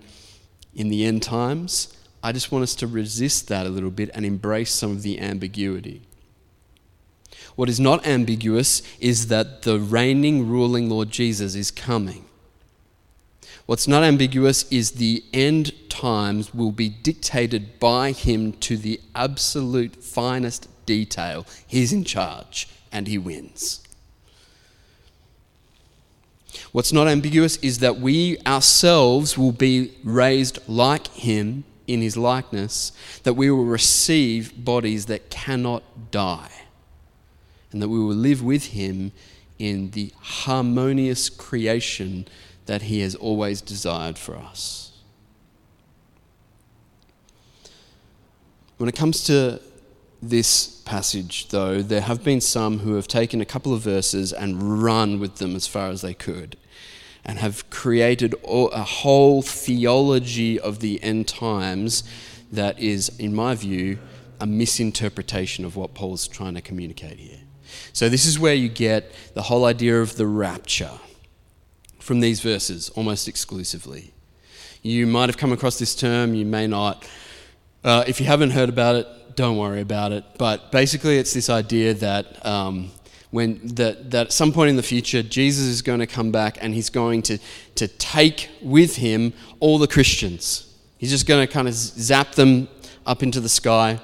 in 0.75 0.89
the 0.89 1.03
end 1.03 1.23
times. 1.23 1.97
I 2.23 2.31
just 2.31 2.51
want 2.51 2.63
us 2.63 2.75
to 2.75 2.87
resist 2.87 3.47
that 3.47 3.65
a 3.65 3.69
little 3.69 3.89
bit 3.89 4.09
and 4.13 4.25
embrace 4.25 4.71
some 4.71 4.91
of 4.91 5.01
the 5.01 5.19
ambiguity. 5.19 6.01
What 7.55 7.69
is 7.69 7.79
not 7.79 8.05
ambiguous 8.05 8.81
is 8.99 9.27
that 9.27 9.63
the 9.63 9.79
reigning, 9.79 10.47
ruling 10.47 10.89
Lord 10.89 11.09
Jesus 11.09 11.55
is 11.55 11.71
coming. 11.71 12.25
What's 13.65 13.87
not 13.87 14.03
ambiguous 14.03 14.69
is 14.71 14.93
the 14.93 15.23
end 15.33 15.71
times 15.89 16.53
will 16.53 16.71
be 16.71 16.89
dictated 16.89 17.79
by 17.79 18.11
him 18.11 18.53
to 18.53 18.77
the 18.77 18.99
absolute 19.15 20.03
finest 20.03 20.67
detail. 20.85 21.45
He's 21.67 21.93
in 21.93 22.03
charge 22.03 22.67
and 22.91 23.07
he 23.07 23.17
wins. 23.17 23.81
What's 26.71 26.93
not 26.93 27.07
ambiguous 27.07 27.57
is 27.57 27.79
that 27.79 27.97
we 27.97 28.37
ourselves 28.45 29.37
will 29.37 29.51
be 29.51 29.93
raised 30.03 30.59
like 30.67 31.07
him 31.07 31.63
in 31.93 32.01
his 32.01 32.15
likeness, 32.15 32.91
that 33.23 33.33
we 33.33 33.49
will 33.51 33.65
receive 33.65 34.63
bodies 34.63 35.07
that 35.07 35.29
cannot 35.29 35.83
die, 36.11 36.51
and 37.71 37.81
that 37.81 37.89
we 37.89 37.99
will 37.99 38.15
live 38.15 38.43
with 38.43 38.67
him 38.67 39.11
in 39.59 39.91
the 39.91 40.11
harmonious 40.19 41.29
creation 41.29 42.27
that 42.65 42.83
he 42.83 43.01
has 43.01 43.15
always 43.15 43.61
desired 43.61 44.17
for 44.17 44.35
us. 44.35 44.91
When 48.77 48.89
it 48.89 48.95
comes 48.95 49.23
to 49.25 49.61
this 50.21 50.81
passage, 50.85 51.49
though, 51.49 51.81
there 51.81 52.01
have 52.01 52.23
been 52.23 52.41
some 52.41 52.79
who 52.79 52.95
have 52.95 53.07
taken 53.07 53.41
a 53.41 53.45
couple 53.45 53.73
of 53.73 53.81
verses 53.81 54.33
and 54.33 54.81
run 54.83 55.19
with 55.19 55.35
them 55.37 55.55
as 55.55 55.67
far 55.67 55.89
as 55.89 56.01
they 56.01 56.13
could 56.13 56.57
and 57.23 57.37
have 57.39 57.69
created 57.69 58.35
a 58.43 58.83
whole 58.83 59.41
theology 59.41 60.59
of 60.59 60.79
the 60.79 61.01
end 61.03 61.27
times 61.27 62.03
that 62.51 62.79
is, 62.79 63.09
in 63.19 63.33
my 63.33 63.55
view, 63.55 63.99
a 64.39 64.45
misinterpretation 64.45 65.63
of 65.63 65.75
what 65.75 65.93
Paul's 65.93 66.27
trying 66.27 66.55
to 66.55 66.61
communicate 66.61 67.19
here. 67.19 67.39
So, 67.93 68.09
this 68.09 68.25
is 68.25 68.39
where 68.39 68.55
you 68.55 68.67
get 68.69 69.11
the 69.33 69.43
whole 69.43 69.65
idea 69.65 70.01
of 70.01 70.17
the 70.17 70.27
rapture 70.27 70.99
from 71.99 72.19
these 72.19 72.41
verses 72.41 72.89
almost 72.89 73.27
exclusively. 73.27 74.13
You 74.81 75.05
might 75.05 75.29
have 75.29 75.37
come 75.37 75.51
across 75.51 75.77
this 75.77 75.95
term, 75.95 76.33
you 76.33 76.45
may 76.45 76.67
not. 76.67 77.07
Uh, 77.83 78.03
if 78.07 78.19
you 78.19 78.25
haven't 78.25 78.51
heard 78.51 78.69
about 78.69 78.95
it, 78.95 79.07
don't 79.35 79.57
worry 79.57 79.81
about 79.81 80.11
it. 80.11 80.25
But 80.37 80.71
basically, 80.71 81.17
it's 81.17 81.33
this 81.33 81.49
idea 81.49 81.93
that 81.93 82.43
um, 82.45 82.91
when 83.31 83.59
that, 83.63 84.11
that 84.11 84.27
at 84.27 84.33
some 84.33 84.51
point 84.51 84.69
in 84.69 84.75
the 84.75 84.83
future, 84.83 85.23
Jesus 85.23 85.65
is 85.65 85.81
going 85.81 85.99
to 85.99 86.07
come 86.07 86.31
back 86.31 86.57
and 86.61 86.73
he's 86.73 86.89
going 86.89 87.21
to, 87.23 87.37
to 87.75 87.87
take 87.87 88.49
with 88.61 88.97
him 88.97 89.33
all 89.59 89.77
the 89.77 89.87
Christians. 89.87 90.67
He's 90.97 91.09
just 91.09 91.25
going 91.25 91.45
to 91.45 91.51
kind 91.51 91.67
of 91.67 91.73
zap 91.73 92.33
them 92.33 92.67
up 93.05 93.23
into 93.23 93.39
the 93.39 93.49
sky. 93.49 93.99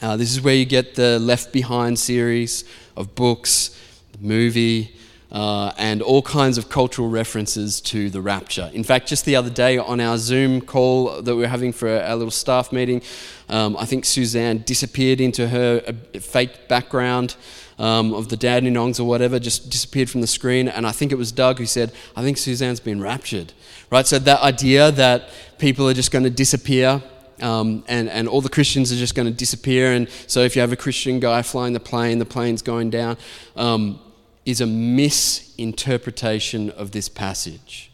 Uh, 0.00 0.16
this 0.16 0.32
is 0.32 0.40
where 0.40 0.54
you 0.54 0.64
get 0.64 0.94
the 0.94 1.18
Left 1.18 1.52
Behind 1.52 1.98
series 1.98 2.64
of 2.96 3.14
books, 3.14 3.78
the 4.12 4.18
movie, 4.26 4.96
uh, 5.32 5.72
and 5.78 6.02
all 6.02 6.22
kinds 6.22 6.58
of 6.58 6.68
cultural 6.68 7.08
references 7.08 7.80
to 7.80 8.10
the 8.10 8.20
rapture. 8.20 8.70
In 8.74 8.84
fact, 8.84 9.08
just 9.08 9.24
the 9.24 9.34
other 9.34 9.50
day 9.50 9.78
on 9.78 9.98
our 9.98 10.18
Zoom 10.18 10.60
call 10.60 11.22
that 11.22 11.34
we 11.34 11.44
are 11.44 11.48
having 11.48 11.72
for 11.72 11.88
our 11.88 12.14
little 12.16 12.30
staff 12.30 12.70
meeting, 12.70 13.02
um, 13.48 13.76
I 13.76 13.86
think 13.86 14.04
Suzanne 14.04 14.58
disappeared 14.58 15.20
into 15.20 15.48
her 15.48 15.82
uh, 15.86 16.18
fake 16.20 16.68
background 16.68 17.36
um, 17.78 18.14
of 18.14 18.28
the 18.28 18.36
Dandenongs 18.36 19.00
or 19.00 19.04
whatever 19.04 19.38
just 19.38 19.70
disappeared 19.70 20.10
from 20.10 20.20
the 20.20 20.26
screen. 20.26 20.68
And 20.68 20.86
I 20.86 20.92
think 20.92 21.12
it 21.12 21.16
was 21.16 21.32
Doug 21.32 21.58
who 21.58 21.66
said, 21.66 21.92
I 22.16 22.22
think 22.22 22.38
Suzanne's 22.38 22.80
been 22.80 23.00
raptured. 23.00 23.52
Right? 23.90 24.06
So 24.06 24.18
that 24.18 24.40
idea 24.40 24.90
that 24.92 25.28
people 25.58 25.88
are 25.88 25.94
just 25.94 26.10
going 26.10 26.24
to 26.24 26.30
disappear 26.30 27.02
um, 27.40 27.84
and, 27.88 28.08
and 28.08 28.28
all 28.28 28.40
the 28.40 28.48
Christians 28.48 28.92
are 28.92 28.96
just 28.96 29.14
going 29.14 29.26
to 29.26 29.34
disappear. 29.34 29.92
And 29.92 30.08
so 30.26 30.40
if 30.40 30.56
you 30.56 30.60
have 30.60 30.72
a 30.72 30.76
Christian 30.76 31.20
guy 31.20 31.42
flying 31.42 31.72
the 31.72 31.80
plane, 31.80 32.18
the 32.18 32.24
plane's 32.24 32.62
going 32.62 32.90
down, 32.90 33.16
um, 33.56 34.00
is 34.44 34.60
a 34.60 34.66
misinterpretation 34.66 36.70
of 36.70 36.92
this 36.92 37.08
passage, 37.08 37.90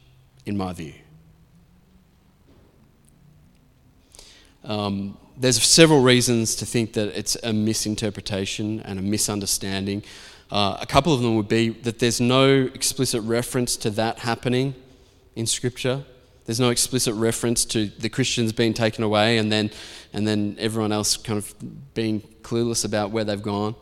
in 0.46 0.56
my 0.56 0.72
view. 0.72 0.94
Um, 4.64 5.17
there's 5.38 5.62
several 5.62 6.02
reasons 6.02 6.56
to 6.56 6.66
think 6.66 6.94
that 6.94 7.16
it's 7.16 7.36
a 7.42 7.52
misinterpretation 7.52 8.80
and 8.80 8.98
a 8.98 9.02
misunderstanding. 9.02 10.02
Uh, 10.50 10.78
a 10.80 10.86
couple 10.86 11.12
of 11.12 11.22
them 11.22 11.36
would 11.36 11.48
be 11.48 11.68
that 11.68 11.98
there's 11.98 12.20
no 12.20 12.68
explicit 12.74 13.22
reference 13.22 13.76
to 13.76 13.90
that 13.90 14.20
happening 14.20 14.74
in 15.36 15.46
Scripture. 15.46 16.02
There's 16.46 16.58
no 16.58 16.70
explicit 16.70 17.14
reference 17.14 17.64
to 17.66 17.86
the 17.86 18.08
Christians 18.08 18.52
being 18.52 18.72
taken 18.72 19.04
away 19.04 19.38
and 19.38 19.52
then, 19.52 19.70
and 20.12 20.26
then 20.26 20.56
everyone 20.58 20.92
else 20.92 21.16
kind 21.16 21.38
of 21.38 21.54
being 21.94 22.20
clueless 22.42 22.84
about 22.84 23.10
where 23.10 23.24
they've 23.24 23.42
gone. 23.42 23.74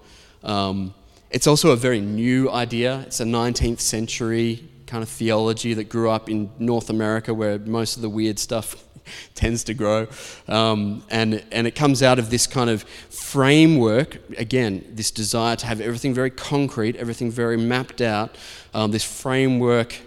Um, 0.43 0.93
it's 1.31 1.47
also 1.47 1.71
a 1.71 1.77
very 1.77 2.01
new 2.01 2.51
idea. 2.51 3.01
It's 3.07 3.21
a 3.21 3.25
19th 3.25 3.81
century 3.81 4.69
kind 4.87 5.03
of 5.03 5.09
theology 5.09 5.75
that 5.75 5.85
grew 5.85 6.11
up 6.11 6.29
in 6.29 6.51
North 6.59 6.91
America 6.91 7.33
where 7.33 7.59
most 7.59 7.97
of 7.97 8.03
the 8.03 8.09
weird 8.09 8.39
stuff 8.39 8.86
tends 9.35 9.65
to 9.65 9.75
grow. 9.75 10.07
Um, 10.49 11.03
and, 11.11 11.45
and 11.53 11.67
it 11.67 11.75
comes 11.75 12.03
out 12.03 12.19
of 12.19 12.31
this 12.31 12.47
kind 12.47 12.71
of 12.71 12.83
framework, 13.11 14.19
again, 14.39 14.85
this 14.93 15.11
desire 15.11 15.57
to 15.57 15.67
have 15.67 15.81
everything 15.81 16.15
very 16.15 16.31
concrete, 16.31 16.97
everything 16.97 17.31
very 17.31 17.57
mapped 17.57 18.01
out, 18.01 18.37
um, 18.75 18.91
this 18.91 19.05
framework 19.05 20.01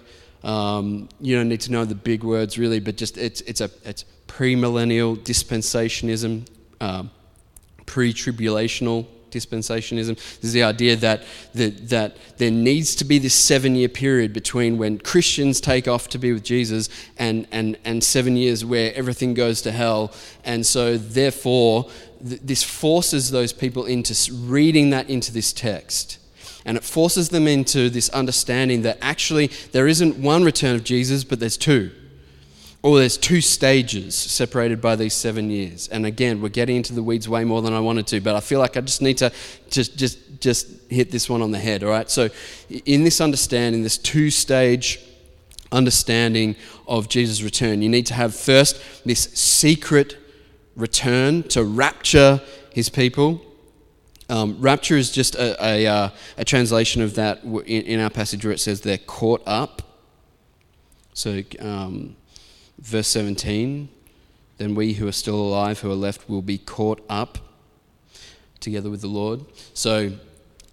Um, 0.43 1.09
you 1.19 1.35
don't 1.35 1.49
need 1.49 1.61
to 1.61 1.71
know 1.71 1.85
the 1.85 1.95
big 1.95 2.23
words 2.23 2.57
really, 2.57 2.79
but 2.79 2.95
just 2.95 3.17
it's, 3.17 3.41
it's 3.41 3.61
a 3.61 3.69
it's 3.83 4.05
premillennial 4.27 5.17
dispensationism, 5.17 6.47
um, 6.79 7.11
pre-tribulational 7.85 9.05
dispensationism. 9.31 10.17
Is 10.43 10.53
the 10.53 10.63
idea 10.63 10.95
that, 10.97 11.23
that, 11.53 11.89
that 11.89 12.17
there 12.37 12.51
needs 12.51 12.95
to 12.95 13.05
be 13.05 13.19
this 13.19 13.33
seven 13.33 13.75
year 13.75 13.89
period 13.89 14.33
between 14.33 14.77
when 14.77 14.99
Christians 14.99 15.61
take 15.61 15.87
off 15.87 16.07
to 16.09 16.17
be 16.17 16.33
with 16.33 16.43
Jesus 16.43 16.89
and, 17.17 17.47
and, 17.51 17.77
and 17.85 18.03
seven 18.03 18.35
years 18.35 18.65
where 18.65 18.93
everything 18.95 19.33
goes 19.33 19.61
to 19.63 19.71
hell. 19.71 20.11
And 20.43 20.65
so, 20.65 20.97
therefore, 20.97 21.89
th- 22.27 22.41
this 22.41 22.63
forces 22.63 23.31
those 23.31 23.53
people 23.53 23.85
into 23.85 24.15
reading 24.33 24.89
that 24.91 25.09
into 25.09 25.31
this 25.31 25.53
text. 25.53 26.17
And 26.65 26.77
it 26.77 26.83
forces 26.83 27.29
them 27.29 27.47
into 27.47 27.89
this 27.89 28.09
understanding 28.09 28.81
that 28.83 28.97
actually 29.01 29.47
there 29.71 29.87
isn't 29.87 30.17
one 30.17 30.43
return 30.43 30.75
of 30.75 30.83
Jesus, 30.83 31.23
but 31.23 31.39
there's 31.39 31.57
two. 31.57 31.91
Or 32.81 32.97
there's 32.97 33.17
two 33.17 33.41
stages 33.41 34.15
separated 34.15 34.79
by 34.79 34.95
these 34.95 35.13
seven 35.13 35.49
years. 35.49 35.89
And 35.89 36.05
again, 36.05 36.41
we're 36.41 36.47
getting 36.47 36.77
into 36.77 36.93
the 36.93 37.03
weeds 37.03 37.27
way 37.27 37.43
more 37.43 37.61
than 37.61 37.73
I 37.73 37.81
wanted 37.81 38.07
to, 38.07 38.21
but 38.21 38.35
I 38.35 38.39
feel 38.39 38.59
like 38.59 38.77
I 38.77 38.81
just 38.81 39.01
need 39.01 39.17
to 39.17 39.33
just, 39.69 39.97
just, 39.97 40.39
just 40.39 40.67
hit 40.89 41.11
this 41.11 41.29
one 41.29 41.41
on 41.41 41.51
the 41.51 41.59
head, 41.59 41.83
all 41.83 41.89
right? 41.89 42.09
So, 42.09 42.29
in 42.85 43.03
this 43.03 43.19
understanding, 43.19 43.83
this 43.83 43.97
two 43.97 44.29
stage 44.29 44.99
understanding 45.73 46.55
of 46.87 47.09
Jesus' 47.09 47.41
return, 47.41 47.81
you 47.81 47.89
need 47.89 48.05
to 48.07 48.13
have 48.13 48.33
first 48.33 48.81
this 49.03 49.23
secret 49.33 50.17
return 50.77 51.43
to 51.49 51.65
rapture 51.65 52.39
his 52.73 52.87
people. 52.87 53.41
Um, 54.29 54.57
rapture 54.61 54.95
is 54.95 55.11
just 55.11 55.35
a, 55.35 55.61
a, 55.61 55.85
uh, 55.85 56.09
a, 56.37 56.45
translation 56.45 57.01
of 57.01 57.15
that 57.15 57.43
in, 57.43 57.63
in, 57.63 57.99
our 57.99 58.11
passage 58.11 58.45
where 58.45 58.53
it 58.53 58.59
says 58.59 58.81
they're 58.81 58.99
caught 58.99 59.41
up. 59.47 59.81
So, 61.13 61.41
um, 61.59 62.15
verse 62.81 63.07
17 63.07 63.89
Then 64.57 64.75
we 64.75 64.93
who 64.93 65.07
are 65.07 65.13
still 65.13 65.35
alive, 65.35 65.79
who 65.79 65.91
are 65.91 65.95
left, 65.95 66.29
will 66.29 66.41
be 66.41 66.57
caught 66.57 67.03
up 67.09 67.37
together 68.59 68.89
with 68.89 69.01
the 69.01 69.07
Lord. 69.07 69.45
So 69.73 70.11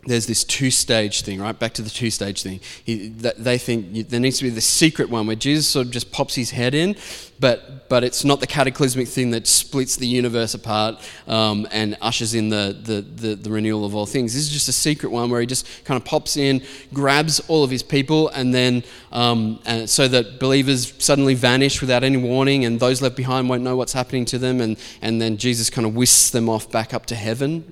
there's 0.06 0.26
this 0.26 0.44
two 0.44 0.70
stage 0.70 1.22
thing, 1.22 1.40
right? 1.40 1.58
Back 1.58 1.74
to 1.74 1.82
the 1.82 1.90
two 1.90 2.10
stage 2.10 2.42
thing. 2.42 2.60
He, 2.84 3.08
they 3.08 3.58
think 3.58 4.08
there 4.08 4.20
needs 4.20 4.38
to 4.38 4.44
be 4.44 4.50
the 4.50 4.60
secret 4.60 5.10
one 5.10 5.26
where 5.26 5.36
Jesus 5.36 5.66
sort 5.66 5.86
of 5.86 5.92
just 5.92 6.12
pops 6.12 6.34
his 6.34 6.50
head 6.50 6.74
in, 6.74 6.96
but, 7.40 7.88
but 7.88 8.04
it's 8.04 8.24
not 8.24 8.40
the 8.40 8.46
cataclysmic 8.46 9.08
thing 9.08 9.32
that 9.32 9.46
splits 9.46 9.96
the 9.96 10.06
universe 10.06 10.54
apart 10.54 11.02
um, 11.26 11.66
and 11.70 11.96
ushers 12.00 12.34
in 12.34 12.48
the, 12.48 12.76
the, 12.80 13.00
the, 13.02 13.34
the, 13.34 13.50
renewal 13.50 13.84
of 13.84 13.94
all 13.94 14.06
things. 14.06 14.32
This 14.32 14.42
is 14.42 14.48
just 14.48 14.68
a 14.68 14.72
secret 14.72 15.10
one 15.10 15.28
where 15.28 15.40
he 15.40 15.46
just 15.46 15.66
kind 15.84 16.00
of 16.00 16.04
pops 16.04 16.36
in, 16.36 16.62
grabs 16.94 17.40
all 17.48 17.64
of 17.64 17.70
his 17.70 17.82
people, 17.82 18.28
and 18.28 18.54
then 18.54 18.84
um, 19.12 19.60
and 19.66 19.90
so 19.90 20.08
that 20.08 20.38
believers 20.38 20.94
suddenly 20.98 21.34
vanish 21.34 21.80
without 21.80 22.04
any 22.04 22.16
warning, 22.16 22.64
and 22.64 22.80
those 22.80 23.02
left 23.02 23.16
behind 23.16 23.48
won't 23.48 23.62
know 23.62 23.76
what's 23.76 23.92
happening 23.92 24.24
to 24.26 24.38
them, 24.38 24.60
and, 24.60 24.76
and 25.02 25.20
then 25.20 25.36
Jesus 25.36 25.68
kind 25.68 25.86
of 25.86 25.94
whisks 25.94 26.30
them 26.30 26.48
off 26.48 26.70
back 26.70 26.94
up 26.94 27.06
to 27.06 27.14
heaven, 27.14 27.70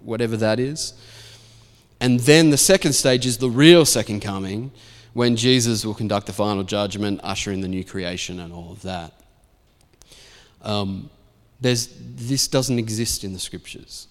whatever 0.00 0.36
that 0.36 0.60
is. 0.60 0.94
And 2.02 2.18
then 2.18 2.50
the 2.50 2.58
second 2.58 2.94
stage 2.94 3.26
is 3.26 3.38
the 3.38 3.48
real 3.48 3.86
second 3.86 4.20
coming, 4.20 4.72
when 5.12 5.36
Jesus 5.36 5.86
will 5.86 5.94
conduct 5.94 6.26
the 6.26 6.32
final 6.32 6.64
judgment, 6.64 7.20
usher 7.22 7.52
in 7.52 7.60
the 7.60 7.68
new 7.68 7.84
creation, 7.84 8.40
and 8.40 8.52
all 8.52 8.72
of 8.72 8.82
that. 8.82 9.12
Um, 10.62 11.10
this 11.60 12.48
doesn't 12.48 12.80
exist 12.80 13.22
in 13.22 13.32
the 13.32 13.38
scriptures. 13.38 14.08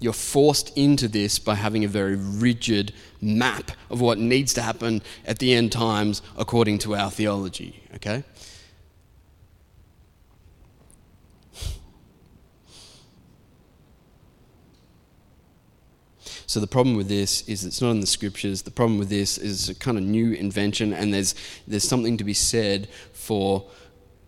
You're 0.00 0.12
forced 0.12 0.76
into 0.76 1.06
this 1.06 1.38
by 1.38 1.54
having 1.54 1.84
a 1.84 1.88
very 1.88 2.16
rigid 2.16 2.92
map 3.20 3.70
of 3.88 4.00
what 4.00 4.18
needs 4.18 4.52
to 4.54 4.62
happen 4.62 5.00
at 5.24 5.38
the 5.38 5.54
end 5.54 5.70
times 5.70 6.22
according 6.36 6.78
to 6.78 6.96
our 6.96 7.12
theology, 7.12 7.84
okay? 7.94 8.24
So 16.46 16.60
the 16.60 16.66
problem 16.66 16.96
with 16.96 17.08
this 17.08 17.46
is 17.48 17.64
it's 17.64 17.82
not 17.82 17.90
in 17.90 18.00
the 18.00 18.06
scriptures. 18.06 18.62
The 18.62 18.70
problem 18.70 18.98
with 18.98 19.08
this 19.08 19.36
is 19.36 19.68
a 19.68 19.74
kind 19.74 19.98
of 19.98 20.04
new 20.04 20.32
invention, 20.32 20.92
and 20.92 21.12
there's 21.12 21.34
there's 21.66 21.86
something 21.86 22.16
to 22.16 22.24
be 22.24 22.34
said 22.34 22.88
for 23.12 23.68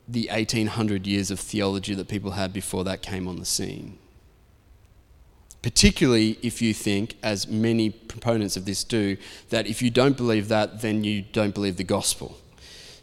the 0.09 0.29
1800 0.31 1.07
years 1.07 1.31
of 1.31 1.39
theology 1.39 1.95
that 1.95 2.09
people 2.09 2.33
had 2.33 2.53
before 2.53 2.83
that 2.85 3.03
came 3.03 3.29
on 3.29 3.37
the 3.37 3.45
scene. 3.45 3.99
Particularly 5.61 6.39
if 6.41 6.63
you 6.63 6.73
think, 6.73 7.17
as 7.23 7.47
many 7.47 7.91
proponents 7.91 8.57
of 8.57 8.65
this 8.65 8.85
do, 8.85 9.17
that 9.51 9.67
if 9.67 9.83
you 9.83 9.91
don't 9.91 10.17
believe 10.17 10.49
that, 10.49 10.81
then 10.81 11.05
you 11.05 11.23
don't 11.23 11.55
believe 11.55 11.77
the 11.77 11.85
gospel. 11.85 12.39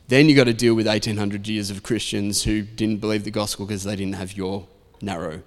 Then 0.08 0.28
you've 0.28 0.38
got 0.38 0.46
to 0.46 0.54
deal 0.54 0.74
with 0.74 0.88
1800 0.88 1.48
years 1.48 1.70
of 1.70 1.84
Christians 1.84 2.44
who 2.44 2.62
didn't 2.62 3.02
believe 3.02 3.24
the 3.24 3.32
gospel 3.32 3.66
because 3.66 3.84
they 3.84 3.96
didn't 3.96 4.16
have 4.16 4.34
your 4.34 4.68
narrow 5.02 5.42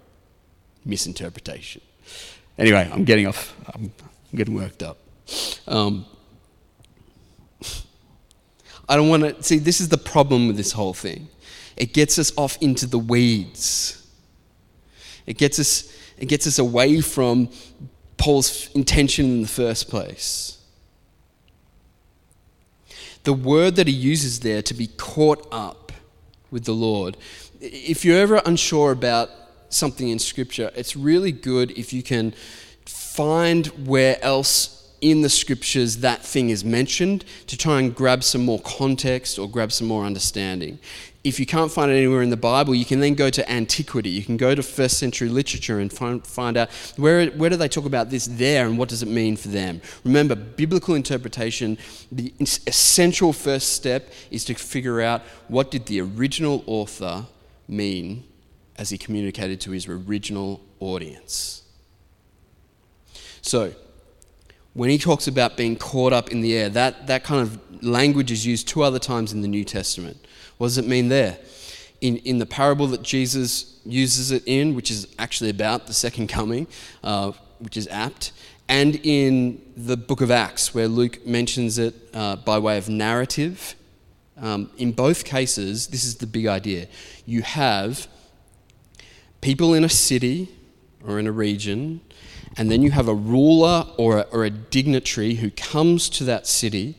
misinterpretation. 0.84 1.80
Anyway, 2.58 2.90
I'm 2.92 3.04
getting 3.04 3.26
off. 3.26 3.54
I'm 3.72 3.92
getting 4.34 4.54
worked 4.54 4.82
up. 4.82 4.98
Um, 5.66 6.04
I 8.88 8.96
don't 8.96 9.08
want 9.08 9.22
to 9.22 9.42
see. 9.42 9.58
This 9.58 9.80
is 9.80 9.88
the 9.88 9.98
problem 9.98 10.48
with 10.48 10.56
this 10.56 10.72
whole 10.72 10.94
thing. 10.94 11.28
It 11.76 11.92
gets 11.92 12.18
us 12.18 12.32
off 12.36 12.58
into 12.60 12.86
the 12.86 12.98
weeds. 12.98 14.06
It 15.26 15.38
gets 15.38 15.58
us. 15.58 15.94
It 16.18 16.26
gets 16.26 16.48
us 16.48 16.58
away 16.58 17.00
from 17.00 17.48
Paul's 18.16 18.70
intention 18.74 19.26
in 19.26 19.42
the 19.42 19.48
first 19.48 19.88
place. 19.88 20.58
The 23.22 23.32
word 23.32 23.76
that 23.76 23.86
he 23.86 23.92
uses 23.92 24.40
there 24.40 24.62
to 24.62 24.74
be 24.74 24.88
caught 24.88 25.46
up 25.52 25.92
with 26.50 26.64
the 26.64 26.72
Lord. 26.72 27.16
If 27.60 28.04
you're 28.04 28.18
ever 28.18 28.40
unsure 28.44 28.90
about 28.90 29.30
something 29.68 30.08
in 30.08 30.18
Scripture, 30.18 30.70
it's 30.74 30.96
really 30.96 31.32
good 31.32 31.70
if 31.72 31.92
you 31.92 32.02
can 32.02 32.34
find 32.84 33.66
where 33.86 34.22
else 34.22 34.78
in 35.00 35.22
the 35.22 35.28
scriptures 35.28 35.98
that 35.98 36.24
thing 36.24 36.50
is 36.50 36.64
mentioned 36.64 37.24
to 37.46 37.56
try 37.56 37.80
and 37.80 37.94
grab 37.94 38.24
some 38.24 38.44
more 38.44 38.60
context 38.60 39.38
or 39.38 39.48
grab 39.48 39.70
some 39.70 39.86
more 39.86 40.04
understanding. 40.04 40.78
If 41.24 41.38
you 41.38 41.46
can't 41.46 41.70
find 41.70 41.90
it 41.90 41.96
anywhere 41.96 42.22
in 42.22 42.30
the 42.30 42.36
Bible, 42.36 42.74
you 42.74 42.84
can 42.84 43.00
then 43.00 43.14
go 43.14 43.28
to 43.28 43.50
antiquity. 43.50 44.08
You 44.08 44.22
can 44.22 44.36
go 44.36 44.54
to 44.54 44.62
first 44.62 44.98
century 44.98 45.28
literature 45.28 45.78
and 45.78 45.92
find, 45.92 46.26
find 46.26 46.56
out 46.56 46.70
where, 46.96 47.26
where 47.30 47.50
do 47.50 47.56
they 47.56 47.68
talk 47.68 47.84
about 47.84 48.08
this 48.08 48.26
there 48.26 48.66
and 48.66 48.78
what 48.78 48.88
does 48.88 49.02
it 49.02 49.08
mean 49.08 49.36
for 49.36 49.48
them. 49.48 49.80
Remember, 50.04 50.34
biblical 50.34 50.94
interpretation, 50.94 51.76
the 52.10 52.32
essential 52.40 53.32
first 53.32 53.74
step 53.74 54.10
is 54.30 54.44
to 54.46 54.54
figure 54.54 55.00
out 55.00 55.22
what 55.48 55.70
did 55.70 55.86
the 55.86 56.00
original 56.00 56.64
author 56.66 57.26
mean 57.68 58.24
as 58.78 58.90
he 58.90 58.96
communicated 58.96 59.60
to 59.60 59.72
his 59.72 59.88
original 59.88 60.60
audience. 60.80 61.62
So, 63.42 63.74
when 64.74 64.90
he 64.90 64.98
talks 64.98 65.26
about 65.26 65.56
being 65.56 65.76
caught 65.76 66.12
up 66.12 66.30
in 66.30 66.40
the 66.40 66.56
air, 66.56 66.68
that, 66.68 67.08
that 67.08 67.24
kind 67.24 67.42
of 67.42 67.82
language 67.82 68.30
is 68.30 68.46
used 68.46 68.68
two 68.68 68.82
other 68.82 69.00
times 69.00 69.32
in 69.32 69.42
the 69.42 69.48
New 69.48 69.64
Testament. 69.64 70.16
What 70.58 70.68
does 70.68 70.78
it 70.78 70.86
mean 70.86 71.08
there? 71.08 71.38
In, 72.00 72.18
in 72.18 72.38
the 72.38 72.46
parable 72.46 72.86
that 72.88 73.02
Jesus 73.02 73.80
uses 73.84 74.30
it 74.30 74.44
in, 74.46 74.74
which 74.74 74.90
is 74.90 75.12
actually 75.18 75.50
about 75.50 75.88
the 75.88 75.94
second 75.94 76.28
coming, 76.28 76.68
uh, 77.02 77.32
which 77.58 77.76
is 77.76 77.88
apt, 77.88 78.32
and 78.68 79.00
in 79.02 79.60
the 79.76 79.96
book 79.96 80.20
of 80.20 80.30
Acts, 80.30 80.74
where 80.74 80.86
Luke 80.86 81.26
mentions 81.26 81.78
it 81.78 81.94
uh, 82.14 82.36
by 82.36 82.58
way 82.58 82.78
of 82.78 82.88
narrative. 82.88 83.74
Um, 84.36 84.70
in 84.76 84.92
both 84.92 85.24
cases, 85.24 85.88
this 85.88 86.04
is 86.04 86.16
the 86.16 86.26
big 86.26 86.46
idea. 86.46 86.86
You 87.26 87.42
have 87.42 88.06
people 89.48 89.72
in 89.72 89.82
a 89.82 89.88
city 89.88 90.46
or 91.06 91.18
in 91.18 91.26
a 91.26 91.32
region, 91.32 92.02
and 92.58 92.70
then 92.70 92.82
you 92.82 92.90
have 92.90 93.08
a 93.08 93.14
ruler 93.14 93.86
or 93.96 94.18
a, 94.18 94.20
or 94.30 94.44
a 94.44 94.50
dignitary 94.50 95.36
who 95.36 95.50
comes 95.52 96.10
to 96.10 96.22
that 96.22 96.46
city, 96.46 96.94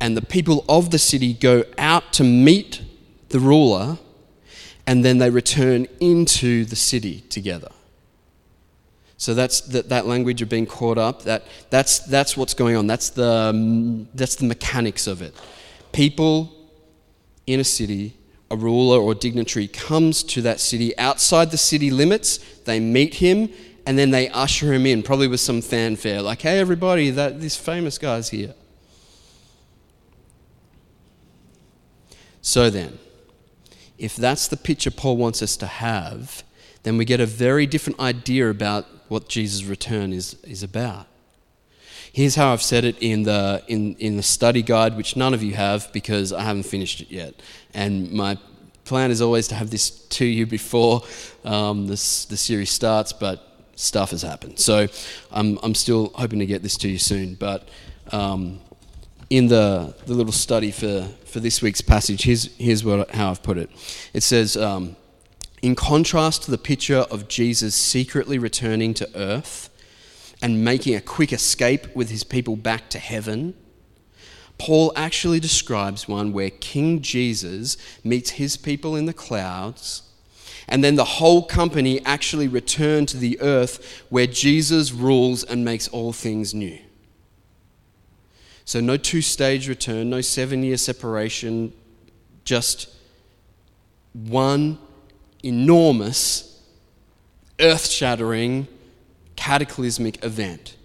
and 0.00 0.16
the 0.16 0.22
people 0.22 0.64
of 0.70 0.88
the 0.90 0.98
city 0.98 1.34
go 1.34 1.62
out 1.76 2.14
to 2.14 2.24
meet 2.24 2.80
the 3.28 3.38
ruler, 3.38 3.98
and 4.86 5.04
then 5.04 5.18
they 5.18 5.28
return 5.28 5.86
into 6.00 6.64
the 6.64 6.76
city 6.76 7.20
together. 7.28 7.68
So 9.18 9.34
that's 9.34 9.60
that, 9.72 9.90
that 9.90 10.06
language 10.06 10.40
of 10.40 10.48
being 10.48 10.64
caught 10.64 10.96
up. 10.96 11.24
That, 11.24 11.44
that's, 11.68 11.98
that's 11.98 12.38
what's 12.38 12.54
going 12.54 12.74
on. 12.74 12.86
That's 12.86 13.10
the, 13.10 14.06
that's 14.14 14.36
the 14.36 14.46
mechanics 14.46 15.06
of 15.06 15.20
it. 15.20 15.34
People 15.92 16.56
in 17.46 17.60
a 17.60 17.64
city 17.64 18.14
a 18.50 18.56
ruler 18.56 18.98
or 18.98 19.14
dignitary 19.14 19.68
comes 19.68 20.22
to 20.24 20.42
that 20.42 20.60
city 20.60 20.96
outside 20.98 21.50
the 21.50 21.56
city 21.56 21.90
limits, 21.90 22.38
they 22.64 22.80
meet 22.80 23.14
him, 23.14 23.48
and 23.86 23.98
then 23.98 24.10
they 24.10 24.28
usher 24.30 24.72
him 24.72 24.86
in, 24.86 25.02
probably 25.02 25.28
with 25.28 25.40
some 25.40 25.62
fanfare, 25.62 26.20
like, 26.20 26.42
hey, 26.42 26.58
everybody, 26.58 27.10
that, 27.10 27.40
this 27.40 27.56
famous 27.56 27.98
guy's 27.98 28.30
here. 28.30 28.54
So 32.42 32.70
then, 32.70 32.98
if 33.98 34.16
that's 34.16 34.48
the 34.48 34.56
picture 34.56 34.90
Paul 34.90 35.16
wants 35.16 35.42
us 35.42 35.56
to 35.58 35.66
have, 35.66 36.42
then 36.82 36.96
we 36.96 37.04
get 37.04 37.20
a 37.20 37.26
very 37.26 37.66
different 37.66 38.00
idea 38.00 38.48
about 38.48 38.86
what 39.08 39.28
Jesus' 39.28 39.64
return 39.64 40.12
is, 40.12 40.34
is 40.44 40.62
about. 40.62 41.06
Here's 42.12 42.34
how 42.34 42.52
I've 42.52 42.62
said 42.62 42.84
it 42.84 42.96
in 43.00 43.22
the, 43.22 43.62
in, 43.68 43.94
in 43.96 44.16
the 44.16 44.22
study 44.22 44.62
guide, 44.62 44.96
which 44.96 45.16
none 45.16 45.32
of 45.32 45.42
you 45.42 45.54
have 45.54 45.92
because 45.92 46.32
I 46.32 46.42
haven't 46.42 46.64
finished 46.64 47.00
it 47.00 47.10
yet. 47.10 47.34
And 47.72 48.10
my 48.10 48.36
plan 48.84 49.12
is 49.12 49.22
always 49.22 49.46
to 49.48 49.54
have 49.54 49.70
this 49.70 49.90
to 49.90 50.24
you 50.24 50.46
before 50.46 51.02
um, 51.44 51.86
this, 51.86 52.24
the 52.24 52.36
series 52.36 52.70
starts, 52.70 53.12
but 53.12 53.46
stuff 53.76 54.10
has 54.10 54.22
happened. 54.22 54.58
So 54.58 54.88
I'm, 55.30 55.58
I'm 55.62 55.74
still 55.74 56.10
hoping 56.14 56.40
to 56.40 56.46
get 56.46 56.62
this 56.62 56.76
to 56.78 56.88
you 56.88 56.98
soon. 56.98 57.36
But 57.36 57.68
um, 58.10 58.60
in 59.30 59.46
the, 59.46 59.94
the 60.06 60.14
little 60.14 60.32
study 60.32 60.72
for, 60.72 61.08
for 61.26 61.38
this 61.38 61.62
week's 61.62 61.80
passage, 61.80 62.24
here's, 62.24 62.52
here's 62.56 62.84
what, 62.84 63.10
how 63.12 63.30
I've 63.30 63.42
put 63.42 63.56
it 63.56 63.70
it 64.12 64.24
says, 64.24 64.56
um, 64.56 64.96
in 65.62 65.76
contrast 65.76 66.42
to 66.44 66.50
the 66.50 66.58
picture 66.58 67.06
of 67.10 67.28
Jesus 67.28 67.74
secretly 67.76 68.38
returning 68.38 68.94
to 68.94 69.08
earth 69.14 69.70
and 70.42 70.64
making 70.64 70.94
a 70.94 71.00
quick 71.00 71.32
escape 71.32 71.94
with 71.94 72.10
his 72.10 72.24
people 72.24 72.56
back 72.56 72.88
to 72.90 72.98
heaven, 72.98 73.54
Paul 74.58 74.92
actually 74.94 75.40
describes 75.40 76.06
one 76.06 76.32
where 76.32 76.50
King 76.50 77.00
Jesus 77.00 77.76
meets 78.04 78.30
his 78.30 78.56
people 78.56 78.94
in 78.94 79.06
the 79.06 79.14
clouds, 79.14 80.02
and 80.68 80.84
then 80.84 80.96
the 80.96 81.04
whole 81.04 81.42
company 81.42 82.04
actually 82.04 82.46
return 82.46 83.06
to 83.06 83.16
the 83.16 83.40
earth 83.40 84.04
where 84.10 84.26
Jesus 84.26 84.92
rules 84.92 85.44
and 85.44 85.64
makes 85.64 85.88
all 85.88 86.12
things 86.12 86.52
new. 86.52 86.78
So, 88.66 88.80
no 88.80 88.96
two 88.96 89.22
stage 89.22 89.68
return, 89.68 90.10
no 90.10 90.20
seven 90.20 90.62
year 90.62 90.76
separation, 90.76 91.72
just 92.44 92.94
one 94.12 94.78
enormous, 95.42 96.60
earth 97.58 97.86
shattering, 97.86 98.68
cataclysmic 99.40 100.22
event. 100.22 100.76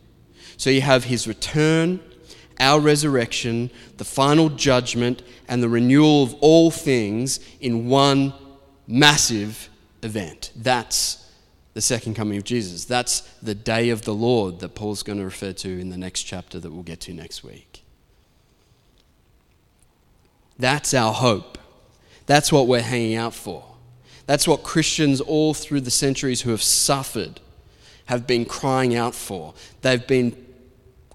So 0.56 0.70
you 0.70 0.80
have 0.80 1.04
his 1.04 1.28
return, 1.28 2.00
our 2.58 2.80
resurrection, 2.80 3.70
the 3.98 4.06
final 4.06 4.48
judgment, 4.48 5.24
and 5.50 5.62
the 5.62 5.68
renewal 5.68 6.24
of 6.24 6.36
all 6.36 6.72
things 6.72 7.42
in 7.60 7.90
one 7.90 8.34
massive 8.88 9.70
event. 10.04 10.52
That's 10.56 11.30
the 11.74 11.82
second 11.82 12.14
coming 12.14 12.38
of 12.38 12.46
Jesus. 12.46 12.86
That's 12.86 13.22
the 13.44 13.54
day 13.54 13.90
of 13.90 14.04
the 14.04 14.14
Lord 14.14 14.60
that 14.62 14.74
Paul's 14.74 15.04
going 15.04 15.20
to 15.20 15.26
refer 15.26 15.52
to 15.52 15.70
in 15.70 15.90
the 15.90 15.98
next 15.98 16.24
chapter 16.24 16.58
that 16.58 16.72
we'll 16.72 16.84
get 16.84 17.02
to 17.02 17.14
next 17.14 17.44
week. 17.44 17.84
That's 20.58 20.94
our 20.94 21.12
hope. 21.12 21.58
That's 22.26 22.54
what 22.54 22.68
we're 22.68 22.82
hanging 22.82 23.16
out 23.16 23.34
for. 23.34 23.66
That's 24.28 24.48
what 24.48 24.64
Christians 24.64 25.20
all 25.20 25.54
through 25.54 25.82
the 25.82 25.92
centuries 25.92 26.42
who 26.44 26.52
have 26.52 26.64
suffered 26.64 27.42
have 28.06 28.28
been 28.28 28.46
crying 28.46 28.96
out 28.96 29.16
for. 29.16 29.54
They've 29.82 30.06
been 30.06 30.46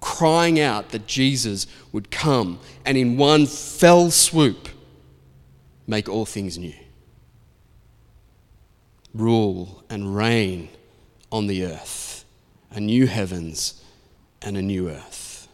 crying 0.01 0.59
out 0.59 0.89
that 0.89 1.07
Jesus 1.07 1.67
would 1.91 2.11
come 2.11 2.59
and 2.85 2.97
in 2.97 3.17
one 3.17 3.45
fell 3.45 4.11
swoop 4.11 4.67
make 5.87 6.09
all 6.09 6.25
things 6.25 6.57
new. 6.57 6.73
Rule 9.13 9.83
and 9.89 10.15
reign 10.15 10.69
on 11.31 11.47
the 11.47 11.65
earth, 11.65 12.25
a 12.71 12.79
new 12.79 13.07
heavens 13.07 13.83
and 14.41 14.57
a 14.57 14.61
new 14.61 14.89
earth. 14.89 15.47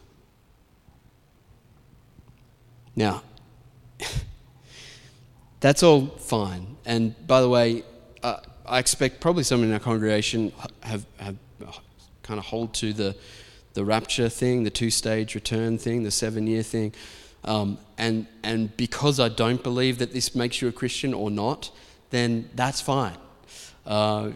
Now, 2.95 3.23
that's 5.59 5.83
all 5.83 6.07
fine. 6.07 6.77
And 6.85 7.15
by 7.27 7.41
the 7.41 7.49
way, 7.49 7.83
uh, 8.23 8.37
I 8.65 8.79
expect 8.79 9.21
probably 9.21 9.43
someone 9.43 9.69
in 9.69 9.73
our 9.73 9.79
congregation 9.79 10.51
have, 10.87 11.05
have 11.17 11.35
kind 12.23 12.39
of 12.39 12.45
hold 12.45 12.73
to 12.75 12.93
the, 12.93 13.15
the 13.73 13.85
rapture 13.85 14.29
thing, 14.29 14.63
the 14.63 14.69
two 14.69 14.89
stage 14.89 15.35
return 15.35 15.77
thing, 15.77 16.03
the 16.03 16.11
seven 16.11 16.47
year 16.47 16.63
thing. 16.63 16.93
Um, 17.43 17.77
and, 17.97 18.27
and 18.43 18.75
because 18.75 19.19
I 19.19 19.29
don't 19.29 19.63
believe 19.63 19.99
that 19.99 20.11
this 20.11 20.35
makes 20.35 20.61
you 20.61 20.67
a 20.67 20.71
Christian 20.71 21.13
or 21.13 21.31
not, 21.31 21.71
then 22.09 22.49
that's 22.55 22.81
fine. 22.81 23.17
Uh, 23.85 24.31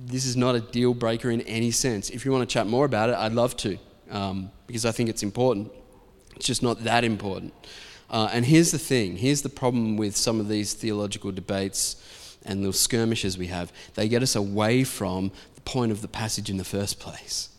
this 0.00 0.24
is 0.24 0.36
not 0.36 0.54
a 0.54 0.60
deal 0.60 0.94
breaker 0.94 1.30
in 1.30 1.40
any 1.42 1.70
sense. 1.70 2.10
If 2.10 2.24
you 2.24 2.32
want 2.32 2.48
to 2.48 2.52
chat 2.52 2.66
more 2.66 2.84
about 2.84 3.10
it, 3.10 3.16
I'd 3.16 3.32
love 3.32 3.56
to, 3.58 3.78
um, 4.10 4.50
because 4.66 4.84
I 4.84 4.92
think 4.92 5.08
it's 5.08 5.22
important. 5.22 5.70
It's 6.36 6.46
just 6.46 6.62
not 6.62 6.84
that 6.84 7.04
important. 7.04 7.52
Uh, 8.10 8.30
and 8.32 8.44
here's 8.44 8.70
the 8.70 8.78
thing 8.78 9.16
here's 9.16 9.42
the 9.42 9.48
problem 9.50 9.96
with 9.96 10.16
some 10.16 10.40
of 10.40 10.48
these 10.48 10.72
theological 10.72 11.30
debates 11.30 12.38
and 12.44 12.64
the 12.64 12.72
skirmishes 12.72 13.36
we 13.36 13.48
have. 13.48 13.72
They 13.94 14.08
get 14.08 14.22
us 14.22 14.34
away 14.34 14.84
from 14.84 15.30
point 15.68 15.92
of 15.92 16.00
the 16.00 16.08
passage 16.08 16.48
in 16.48 16.56
the 16.56 16.64
first 16.64 16.98
place. 16.98 17.50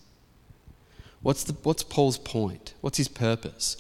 What's, 1.22 1.43
the, 1.43 1.54
what's 1.62 1.84
Paul's 1.84 2.17
point? 2.17 2.74
What's 2.82 2.98
his 2.98 3.08
purpose? 3.08 3.78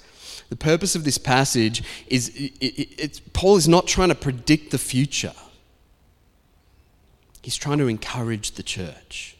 The 0.49 0.55
purpose 0.55 0.95
of 0.95 1.03
this 1.03 1.17
passage 1.17 1.83
is 2.07 2.29
it, 2.35 2.53
it, 2.61 3.33
Paul 3.33 3.57
is 3.57 3.67
not 3.67 3.87
trying 3.87 4.09
to 4.09 4.15
predict 4.15 4.69
the 4.69 4.77
future, 4.77 5.33
he's 7.41 7.55
trying 7.55 7.79
to 7.79 7.87
encourage 7.87 8.51
the 8.51 8.63
church. 8.63 9.35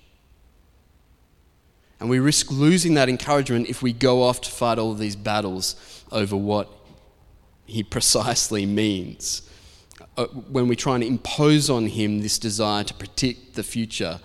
And 1.99 2.10
we 2.10 2.17
risk 2.17 2.49
losing 2.49 2.95
that 2.95 3.10
encouragement 3.10 3.67
if 3.67 3.84
we 3.84 3.93
go 3.93 4.23
off 4.23 4.41
to 4.41 4.49
fight 4.49 4.80
all 4.80 4.93
of 4.93 4.99
these 4.99 5.17
battles 5.17 5.75
over 6.12 6.36
what 6.36 6.69
he 7.65 7.84
precisely 7.84 8.65
means 8.65 9.43
uh, 10.17 10.25
when 10.28 10.67
we 10.67 10.75
try 10.75 10.95
and 10.95 11.04
impose 11.04 11.69
on 11.69 11.88
him 11.88 12.21
this 12.21 12.39
desire 12.39 12.84
to 12.86 12.93
predict 12.93 13.56
the 13.56 13.63
future 13.63 14.19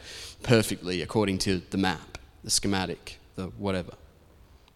perfectly 0.44 1.02
according 1.02 1.38
to 1.38 1.62
the 1.70 1.78
map, 1.78 2.18
the 2.44 2.50
schematic, 2.50 3.18
the 3.34 3.46
whatever. 3.58 3.92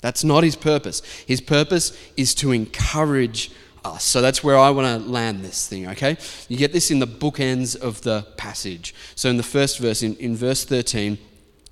That's 0.00 0.24
not 0.24 0.44
his 0.44 0.56
purpose. 0.56 1.02
His 1.26 1.40
purpose 1.40 1.96
is 2.16 2.34
to 2.36 2.52
encourage 2.52 3.50
us. 3.84 4.04
So 4.04 4.20
that's 4.20 4.42
where 4.42 4.58
I 4.58 4.70
want 4.70 5.02
to 5.02 5.08
land 5.08 5.44
this 5.44 5.68
thing, 5.68 5.88
okay? 5.88 6.16
You 6.48 6.56
get 6.56 6.72
this 6.72 6.90
in 6.90 6.98
the 6.98 7.06
bookends 7.06 7.76
of 7.76 8.02
the 8.02 8.26
passage. 8.36 8.94
So 9.14 9.28
in 9.28 9.36
the 9.36 9.42
first 9.42 9.78
verse, 9.78 10.02
in, 10.02 10.16
in 10.16 10.36
verse 10.36 10.64
13, 10.64 11.18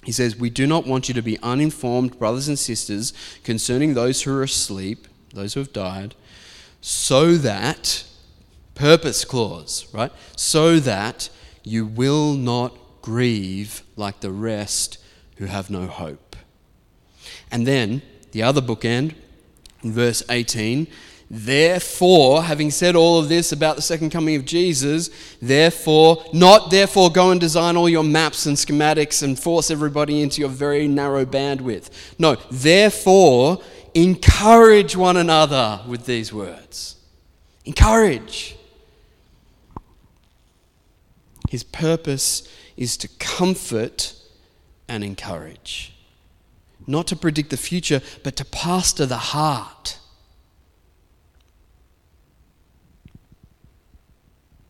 he 0.05 0.13
says, 0.13 0.37
We 0.37 0.51
do 0.51 0.67
not 0.67 0.87
want 0.87 1.09
you 1.09 1.15
to 1.15 1.23
be 1.23 1.39
uninformed, 1.41 2.19
brothers 2.19 2.49
and 2.49 2.59
sisters, 2.59 3.13
concerning 3.43 3.95
those 3.95 4.23
who 4.23 4.37
are 4.37 4.43
asleep, 4.43 5.09
those 5.33 5.55
who 5.55 5.61
have 5.61 5.73
died 5.73 6.15
so 6.87 7.35
that, 7.39 8.05
purpose 8.77 9.25
clause, 9.25 9.93
right? 9.93 10.13
So 10.37 10.79
that 10.79 11.29
you 11.65 11.85
will 11.85 12.35
not 12.35 12.79
grieve 13.07 13.85
like 13.95 14.19
the 14.19 14.33
rest 14.33 14.99
who 15.37 15.45
have 15.47 15.71
no 15.71 15.87
hope. 15.87 16.35
And 17.53 17.65
then 17.65 18.03
the 18.33 18.43
other 18.43 18.61
bookend, 18.61 19.15
verse 19.85 20.25
18, 20.29 20.89
Therefore, 21.31 22.43
having 22.43 22.73
said 22.73 22.97
all 22.97 23.21
of 23.21 23.29
this 23.29 23.53
about 23.53 23.77
the 23.77 23.83
second 23.83 24.11
coming 24.11 24.35
of 24.35 24.45
Jesus, 24.45 25.09
therefore, 25.41 26.25
not 26.33 26.73
therefore 26.73 27.11
go 27.11 27.31
and 27.31 27.41
design 27.41 27.77
all 27.77 27.89
your 27.89 28.03
maps 28.03 28.45
and 28.47 28.57
schematics 28.57 29.23
and 29.23 29.39
force 29.39 29.71
everybody 29.71 30.21
into 30.21 30.41
your 30.41 30.51
very 30.51 30.89
narrow 30.89 31.25
bandwidth. 31.25 31.91
No, 32.19 32.35
therefore, 32.51 33.61
encourage 33.95 34.97
one 34.97 35.17
another 35.17 35.81
with 35.87 36.07
these 36.07 36.33
words. 36.33 36.97
Encourage. 37.65 38.57
His 41.49 41.63
purpose 41.63 42.49
is 42.77 42.97
to 42.99 43.09
comfort 43.19 44.15
and 44.89 45.03
encourage, 45.03 45.95
not 46.87 47.07
to 47.09 47.17
predict 47.17 47.51
the 47.51 47.57
future, 47.57 48.01
but 48.23 48.37
to 48.37 48.45
pastor 48.45 49.07
the 49.07 49.17
heart. 49.17 49.99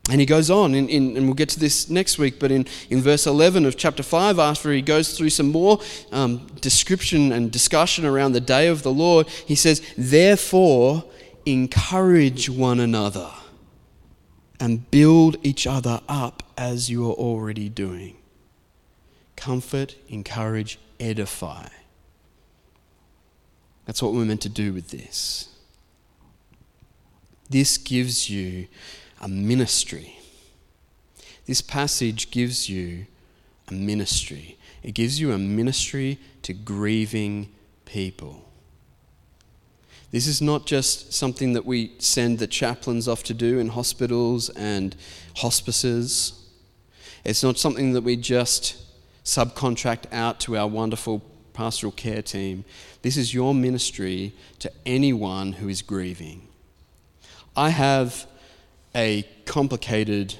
And 0.09 0.21
he 0.21 0.25
goes 0.25 0.49
on, 0.49 0.73
in, 0.73 0.87
in, 0.87 1.17
and 1.17 1.25
we'll 1.25 1.33
get 1.33 1.49
to 1.49 1.59
this 1.59 1.89
next 1.89 2.17
week, 2.17 2.39
but 2.39 2.49
in, 2.49 2.65
in 2.89 3.01
verse 3.01 3.27
11 3.27 3.65
of 3.65 3.75
chapter 3.75 4.03
5, 4.03 4.39
after 4.39 4.71
he 4.71 4.81
goes 4.81 5.17
through 5.17 5.31
some 5.31 5.51
more 5.51 5.81
um, 6.13 6.47
description 6.61 7.33
and 7.33 7.51
discussion 7.51 8.05
around 8.05 8.31
the 8.31 8.39
day 8.39 8.67
of 8.67 8.83
the 8.83 8.91
Lord, 8.91 9.27
he 9.27 9.55
says, 9.55 9.81
Therefore, 9.97 11.03
encourage 11.45 12.49
one 12.49 12.79
another 12.79 13.29
and 14.59 14.89
build 14.91 15.37
each 15.43 15.67
other 15.67 16.01
up 16.07 16.43
as 16.57 16.89
you 16.89 17.09
are 17.09 17.13
already 17.13 17.69
doing. 17.69 18.17
Comfort, 19.35 19.95
encourage, 20.09 20.79
edify. 20.99 21.67
That's 23.85 24.01
what 24.01 24.13
we're 24.13 24.25
meant 24.25 24.41
to 24.41 24.49
do 24.49 24.73
with 24.73 24.89
this. 24.89 25.49
This 27.49 27.77
gives 27.77 28.29
you 28.29 28.67
a 29.21 29.27
ministry. 29.27 30.19
This 31.45 31.61
passage 31.61 32.29
gives 32.29 32.67
you 32.67 33.05
a 33.69 33.73
ministry. 33.73 34.57
It 34.83 34.93
gives 34.93 35.19
you 35.19 35.31
a 35.31 35.37
ministry 35.37 36.19
to 36.41 36.53
grieving 36.53 37.49
people. 37.85 38.46
This 40.11 40.27
is 40.27 40.41
not 40.41 40.65
just 40.65 41.13
something 41.13 41.53
that 41.53 41.65
we 41.65 41.91
send 41.99 42.39
the 42.39 42.47
chaplains 42.47 43.07
off 43.07 43.23
to 43.23 43.33
do 43.33 43.59
in 43.59 43.69
hospitals 43.69 44.49
and 44.49 44.95
hospices. 45.37 46.47
It's 47.25 47.43
not 47.43 47.57
something 47.57 47.93
that 47.93 48.01
we 48.01 48.15
just 48.15 48.77
subcontract 49.25 50.05
out 50.13 50.39
to 50.39 50.55
our 50.57 50.67
wonderful 50.67 51.21
pastoral 51.57 51.91
care 51.91 52.21
team, 52.21 52.63
this 53.01 53.17
is 53.17 53.33
your 53.33 53.53
ministry 53.55 54.31
to 54.59 54.71
anyone 54.85 55.53
who 55.53 55.67
is 55.67 55.81
grieving. 55.81 56.47
I 57.55 57.69
have 57.69 58.27
a 58.93 59.23
complicated 59.45 60.35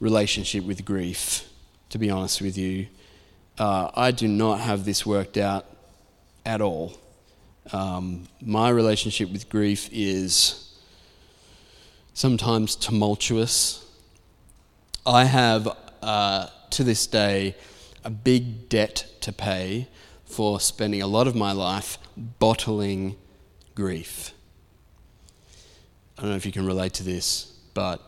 relationship 0.00 0.64
with 0.64 0.84
grief, 0.84 1.48
to 1.90 1.98
be 1.98 2.10
honest 2.10 2.42
with 2.42 2.58
you. 2.58 2.88
Uh, 3.58 3.90
I 3.94 4.10
do 4.10 4.26
not 4.26 4.58
have 4.58 4.84
this 4.84 5.06
worked 5.06 5.36
out 5.36 5.66
at 6.44 6.60
all. 6.60 6.98
Um, 7.72 8.28
my 8.40 8.70
relationship 8.70 9.30
with 9.30 9.48
grief 9.48 9.88
is 9.92 10.74
sometimes 12.14 12.74
tumultuous. 12.74 13.84
I 15.04 15.24
have, 15.24 15.68
uh, 16.02 16.48
to 16.70 16.84
this 16.84 17.06
day, 17.06 17.54
a 18.04 18.10
big 18.10 18.68
debt 18.68 19.06
to 19.20 19.32
pay 19.32 19.88
for 20.24 20.60
spending 20.60 21.02
a 21.02 21.06
lot 21.06 21.26
of 21.26 21.34
my 21.34 21.52
life 21.52 21.98
bottling 22.16 23.16
grief. 23.74 24.32
I 26.16 26.22
don't 26.22 26.30
know 26.30 26.36
if 26.36 26.46
you 26.46 26.52
can 26.52 26.66
relate 26.66 26.94
to 26.94 27.04
this, 27.04 27.52
but, 27.74 28.00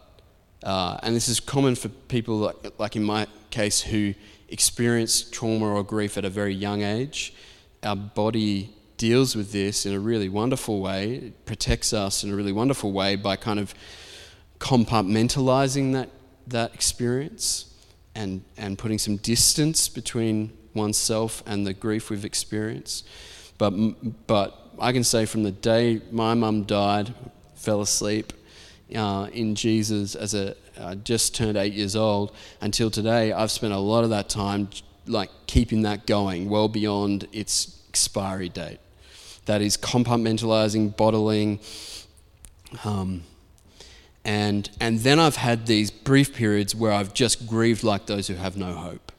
uh, 0.64 0.98
and 1.02 1.14
this 1.14 1.28
is 1.28 1.38
common 1.38 1.74
for 1.74 1.88
people 1.88 2.38
like, 2.38 2.78
like 2.78 2.96
in 2.96 3.04
my 3.04 3.26
case 3.50 3.80
who 3.80 4.14
experience 4.48 5.22
trauma 5.22 5.66
or 5.66 5.84
grief 5.84 6.16
at 6.16 6.24
a 6.24 6.30
very 6.30 6.54
young 6.54 6.82
age. 6.82 7.32
Our 7.82 7.96
body 7.96 8.74
deals 9.00 9.34
with 9.34 9.50
this 9.50 9.86
in 9.86 9.94
a 9.94 9.98
really 9.98 10.28
wonderful 10.28 10.78
way, 10.78 11.14
it 11.14 11.46
protects 11.46 11.94
us 11.94 12.22
in 12.22 12.30
a 12.30 12.36
really 12.36 12.52
wonderful 12.52 12.92
way 12.92 13.16
by 13.16 13.34
kind 13.34 13.58
of 13.58 13.72
compartmentalizing 14.58 15.94
that, 15.94 16.10
that 16.46 16.74
experience 16.74 17.74
and, 18.14 18.44
and 18.58 18.76
putting 18.76 18.98
some 18.98 19.16
distance 19.16 19.88
between 19.88 20.52
oneself 20.74 21.42
and 21.46 21.66
the 21.66 21.72
grief 21.72 22.10
we've 22.10 22.26
experienced. 22.26 23.08
But, 23.56 23.70
but 24.26 24.54
I 24.78 24.92
can 24.92 25.02
say 25.02 25.24
from 25.24 25.44
the 25.44 25.50
day 25.50 26.02
my 26.12 26.34
mum 26.34 26.64
died, 26.64 27.14
fell 27.54 27.80
asleep 27.80 28.34
uh, 28.94 29.28
in 29.32 29.54
Jesus 29.54 30.14
as 30.14 30.34
a 30.34 30.54
uh, 30.76 30.94
just 30.96 31.34
turned 31.34 31.56
eight 31.56 31.72
years 31.72 31.96
old 31.96 32.34
until 32.60 32.90
today, 32.90 33.32
I've 33.32 33.50
spent 33.50 33.72
a 33.72 33.78
lot 33.78 34.04
of 34.04 34.10
that 34.10 34.28
time 34.28 34.68
like 35.06 35.30
keeping 35.46 35.82
that 35.82 36.06
going 36.06 36.50
well 36.50 36.68
beyond 36.68 37.28
its 37.32 37.82
expiry 37.88 38.50
date. 38.50 38.78
That 39.50 39.62
is 39.62 39.76
compartmentalizing, 39.76 40.96
bottling, 40.96 41.58
um, 42.84 43.24
and 44.24 44.70
and 44.78 45.00
then 45.00 45.18
I've 45.18 45.34
had 45.34 45.66
these 45.66 45.90
brief 45.90 46.32
periods 46.32 46.72
where 46.72 46.92
I've 46.92 47.14
just 47.14 47.48
grieved 47.48 47.82
like 47.82 48.06
those 48.06 48.28
who 48.28 48.34
have 48.34 48.56
no 48.56 48.74
hope. 48.74 49.10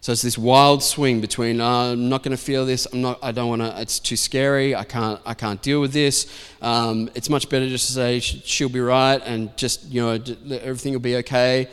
So 0.00 0.10
it's 0.10 0.22
this 0.22 0.36
wild 0.36 0.82
swing 0.82 1.20
between 1.20 1.60
oh, 1.60 1.92
I'm 1.92 2.08
not 2.08 2.24
going 2.24 2.36
to 2.36 2.42
feel 2.42 2.66
this. 2.66 2.88
I'm 2.92 3.02
not. 3.02 3.20
I 3.22 3.30
don't 3.30 3.48
want 3.48 3.62
to. 3.62 3.80
It's 3.80 4.00
too 4.00 4.16
scary. 4.16 4.74
I 4.74 4.82
can't. 4.82 5.20
I 5.24 5.34
can't 5.34 5.62
deal 5.62 5.80
with 5.80 5.92
this. 5.92 6.26
Um, 6.60 7.08
it's 7.14 7.30
much 7.30 7.48
better 7.48 7.68
just 7.68 7.86
to 7.86 7.92
say 7.92 8.18
she'll 8.18 8.68
be 8.68 8.80
right 8.80 9.22
and 9.24 9.56
just 9.56 9.84
you 9.84 10.02
know 10.02 10.18
everything 10.60 10.92
will 10.92 10.98
be 10.98 11.18
okay. 11.18 11.68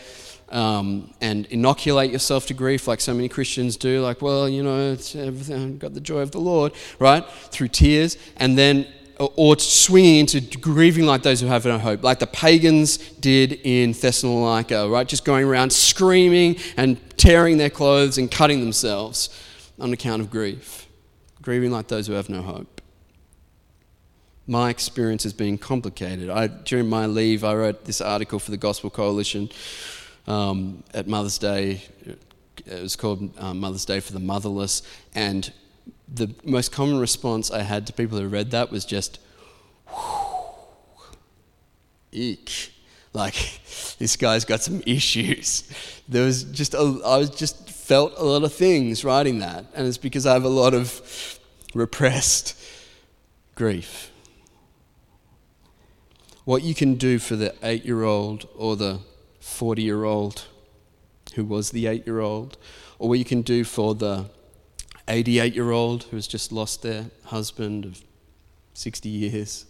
Um, 0.50 1.14
and 1.20 1.48
inoculate 1.48 2.12
yourself 2.12 2.46
to 2.48 2.54
grief 2.54 2.88
like 2.88 3.02
so 3.02 3.14
many 3.14 3.28
Christians 3.28 3.76
do. 3.76 4.02
Like, 4.02 4.22
well, 4.22 4.48
you 4.48 4.62
know. 4.62 4.92
I've 4.92 5.80
got 5.80 5.94
the 5.96 6.02
joy 6.02 6.20
of 6.20 6.30
the 6.32 6.40
Lord, 6.40 6.74
right? 7.00 7.28
Through 7.50 7.70
tears, 7.70 8.18
and 8.38 8.56
then 8.56 8.86
or 9.18 9.58
swinging 9.60 10.20
into 10.22 10.42
grieving 10.58 11.06
like 11.06 11.24
those 11.24 11.40
who 11.40 11.48
have 11.48 11.66
no 11.66 11.78
hope, 11.78 12.04
like 12.04 12.20
the 12.20 12.28
pagans 12.28 12.98
did 12.98 13.54
in 13.64 13.92
Thessalonica, 13.92 14.90
right? 14.90 15.08
Just 15.08 15.24
going 15.24 15.46
around 15.46 15.72
screaming 15.72 16.58
and 16.78 17.00
tearing 17.18 17.58
their 17.58 17.70
clothes 17.70 18.18
and 18.18 18.30
cutting 18.30 18.60
themselves 18.60 19.30
on 19.80 19.94
account 19.94 20.22
of 20.22 20.32
grief, 20.32 20.88
grieving 21.42 21.72
like 21.72 21.88
those 21.88 22.08
who 22.08 22.14
have 22.14 22.30
no 22.30 22.42
hope. 22.42 22.82
My 24.46 24.70
experience 24.70 25.24
has 25.24 25.34
been 25.34 25.58
complicated. 25.58 26.30
I, 26.30 26.48
during 26.48 26.90
my 26.90 27.06
leave, 27.06 27.44
I 27.44 27.56
wrote 27.56 27.86
this 27.86 28.02
article 28.02 28.40
for 28.40 28.52
the 28.52 28.58
Gospel 28.58 28.90
Coalition 28.90 29.50
um, 30.28 30.84
at 30.94 31.08
Mother's 31.08 31.38
Day. 31.38 31.82
It 32.66 32.82
was 32.82 32.96
called 32.96 33.38
uh, 33.38 33.54
Mother's 33.54 33.86
Day 33.86 34.00
for 34.00 34.14
the 34.14 34.20
Motherless, 34.20 34.84
and 35.14 35.52
the 36.08 36.34
most 36.44 36.72
common 36.72 37.00
response 37.00 37.52
I 37.52 37.64
had 37.64 37.88
to 37.88 37.94
people 37.94 38.20
who 38.20 38.28
read 38.28 38.52
that 38.52 38.72
was 38.72 38.86
just, 38.86 39.20
eek. 42.12 42.72
Like, 43.14 43.36
this 44.00 44.16
guy's 44.16 44.46
got 44.46 44.62
some 44.62 44.82
issues. 44.86 45.70
There 46.08 46.26
was 46.26 46.44
just, 46.44 46.74
a, 46.74 47.00
I 47.06 47.18
was 47.18 47.30
just 47.30 47.70
felt 47.70 48.14
a 48.18 48.24
lot 48.24 48.44
of 48.44 48.54
things 48.54 49.04
writing 49.04 49.40
that, 49.40 49.66
and 49.74 49.88
it's 49.88 49.98
because 49.98 50.26
I 50.26 50.34
have 50.34 50.46
a 50.46 50.50
lot 50.50 50.74
of 50.74 51.40
repressed 51.74 52.58
grief. 53.56 54.12
What 56.46 56.64
you 56.64 56.76
can 56.76 56.96
do 56.96 57.20
for 57.20 57.36
the 57.36 57.56
eight 57.64 57.86
year 57.86 58.04
old 58.04 58.48
or 58.56 58.76
the 58.76 59.00
40 59.64 59.82
year 59.82 60.04
old 60.04 60.48
who 61.36 61.46
was 61.46 61.72
the 61.72 61.88
eight 61.88 62.06
year 62.06 62.20
old, 62.20 62.58
or 63.00 63.08
what 63.08 63.18
you 63.18 63.24
can 63.24 63.42
do 63.42 63.64
for 63.64 63.96
the 63.96 64.26
88 65.08 65.56
year 65.56 65.72
old 65.72 66.04
who 66.04 66.18
has 66.18 66.28
just 66.28 66.52
lost 66.52 66.82
their 66.82 67.06
husband 67.28 67.86
of 67.86 68.02
60 68.74 69.08
years, 69.08 69.66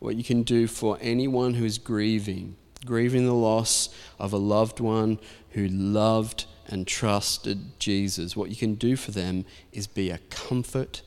what 0.00 0.16
you 0.16 0.24
can 0.24 0.42
do 0.42 0.66
for 0.66 0.98
anyone 1.00 1.54
who 1.54 1.64
is 1.64 1.78
grieving, 1.78 2.56
grieving 2.84 3.26
the 3.26 3.32
loss 3.32 3.90
of 4.18 4.32
a 4.32 4.36
loved 4.36 4.80
one 4.80 5.20
who 5.50 5.68
loved 5.68 6.46
and 6.66 6.84
trusted 6.88 7.78
Jesus, 7.78 8.36
what 8.36 8.50
you 8.50 8.56
can 8.56 8.74
do 8.74 8.96
for 8.96 9.12
them 9.12 9.44
is 9.70 9.86
be 9.86 10.10
a 10.10 10.18
comfort 10.30 11.02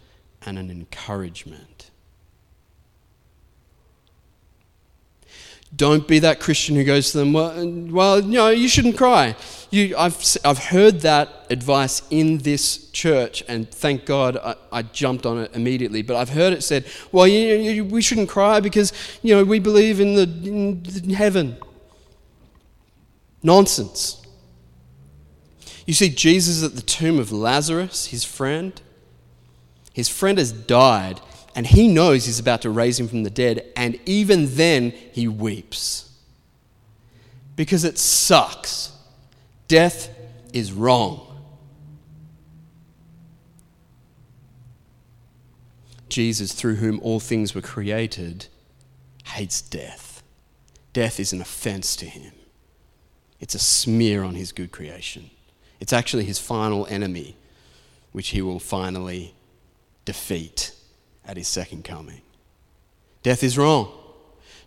and 0.45 0.57
an 0.57 0.71
encouragement. 0.71 1.70
Don't 5.73 6.07
be 6.07 6.19
that 6.19 6.39
Christian 6.39 6.75
who 6.75 6.83
goes 6.83 7.11
to 7.11 7.19
them, 7.19 7.33
well, 7.33 7.57
uh, 7.57 7.65
well 7.65 8.21
no, 8.21 8.49
you 8.49 8.67
shouldn't 8.67 8.97
cry. 8.97 9.35
You, 9.69 9.95
I've, 9.97 10.21
I've 10.43 10.57
heard 10.57 10.99
that 11.01 11.47
advice 11.49 12.01
in 12.09 12.39
this 12.39 12.89
church, 12.91 13.41
and 13.47 13.71
thank 13.71 14.05
God 14.05 14.35
I, 14.35 14.55
I 14.71 14.81
jumped 14.81 15.25
on 15.25 15.39
it 15.39 15.55
immediately. 15.55 16.01
But 16.01 16.17
I've 16.17 16.29
heard 16.29 16.51
it 16.51 16.61
said, 16.61 16.85
well, 17.13 17.25
you, 17.25 17.55
you, 17.55 17.85
we 17.85 18.01
shouldn't 18.01 18.27
cry 18.27 18.59
because, 18.59 18.91
you 19.21 19.33
know, 19.33 19.45
we 19.45 19.59
believe 19.59 20.01
in, 20.01 20.15
the, 20.15 20.23
in 20.23 21.11
heaven. 21.11 21.57
Nonsense. 23.41 24.25
You 25.85 25.93
see 25.93 26.09
Jesus 26.09 26.63
at 26.63 26.75
the 26.75 26.81
tomb 26.81 27.17
of 27.17 27.31
Lazarus, 27.31 28.07
his 28.07 28.23
friend. 28.23 28.79
His 29.93 30.09
friend 30.09 30.37
has 30.37 30.51
died, 30.51 31.19
and 31.55 31.67
he 31.67 31.87
knows 31.87 32.25
he's 32.25 32.39
about 32.39 32.61
to 32.61 32.69
raise 32.69 32.99
him 32.99 33.07
from 33.07 33.23
the 33.23 33.29
dead, 33.29 33.65
and 33.75 33.99
even 34.05 34.55
then 34.55 34.91
he 35.11 35.27
weeps. 35.27 36.09
Because 37.55 37.83
it 37.83 37.97
sucks. 37.97 38.91
Death 39.67 40.09
is 40.53 40.71
wrong. 40.71 41.27
Jesus, 46.09 46.53
through 46.53 46.75
whom 46.75 46.99
all 47.01 47.19
things 47.19 47.55
were 47.55 47.61
created, 47.61 48.47
hates 49.25 49.61
death. 49.61 50.23
Death 50.93 51.19
is 51.19 51.31
an 51.31 51.41
offense 51.41 51.95
to 51.97 52.05
him, 52.05 52.33
it's 53.39 53.55
a 53.55 53.59
smear 53.59 54.23
on 54.23 54.35
his 54.35 54.51
good 54.51 54.71
creation. 54.71 55.29
It's 55.79 55.93
actually 55.93 56.25
his 56.25 56.37
final 56.37 56.85
enemy, 56.87 57.37
which 58.11 58.29
he 58.29 58.41
will 58.41 58.59
finally 58.59 59.33
defeat 60.05 60.73
at 61.25 61.37
his 61.37 61.47
second 61.47 61.83
coming. 61.83 62.21
Death 63.23 63.43
is 63.43 63.57
wrong. 63.57 63.91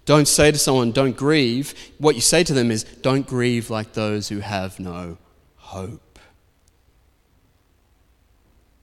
Don't 0.04 0.28
say 0.28 0.50
to 0.50 0.58
someone, 0.58 0.92
don't 0.92 1.16
grieve. 1.16 1.74
What 1.98 2.14
you 2.14 2.20
say 2.20 2.44
to 2.44 2.52
them 2.52 2.70
is, 2.70 2.84
don't 2.84 3.26
grieve 3.26 3.70
like 3.70 3.94
those 3.94 4.28
who 4.28 4.40
have 4.40 4.78
no 4.78 5.18
hope. 5.56 6.18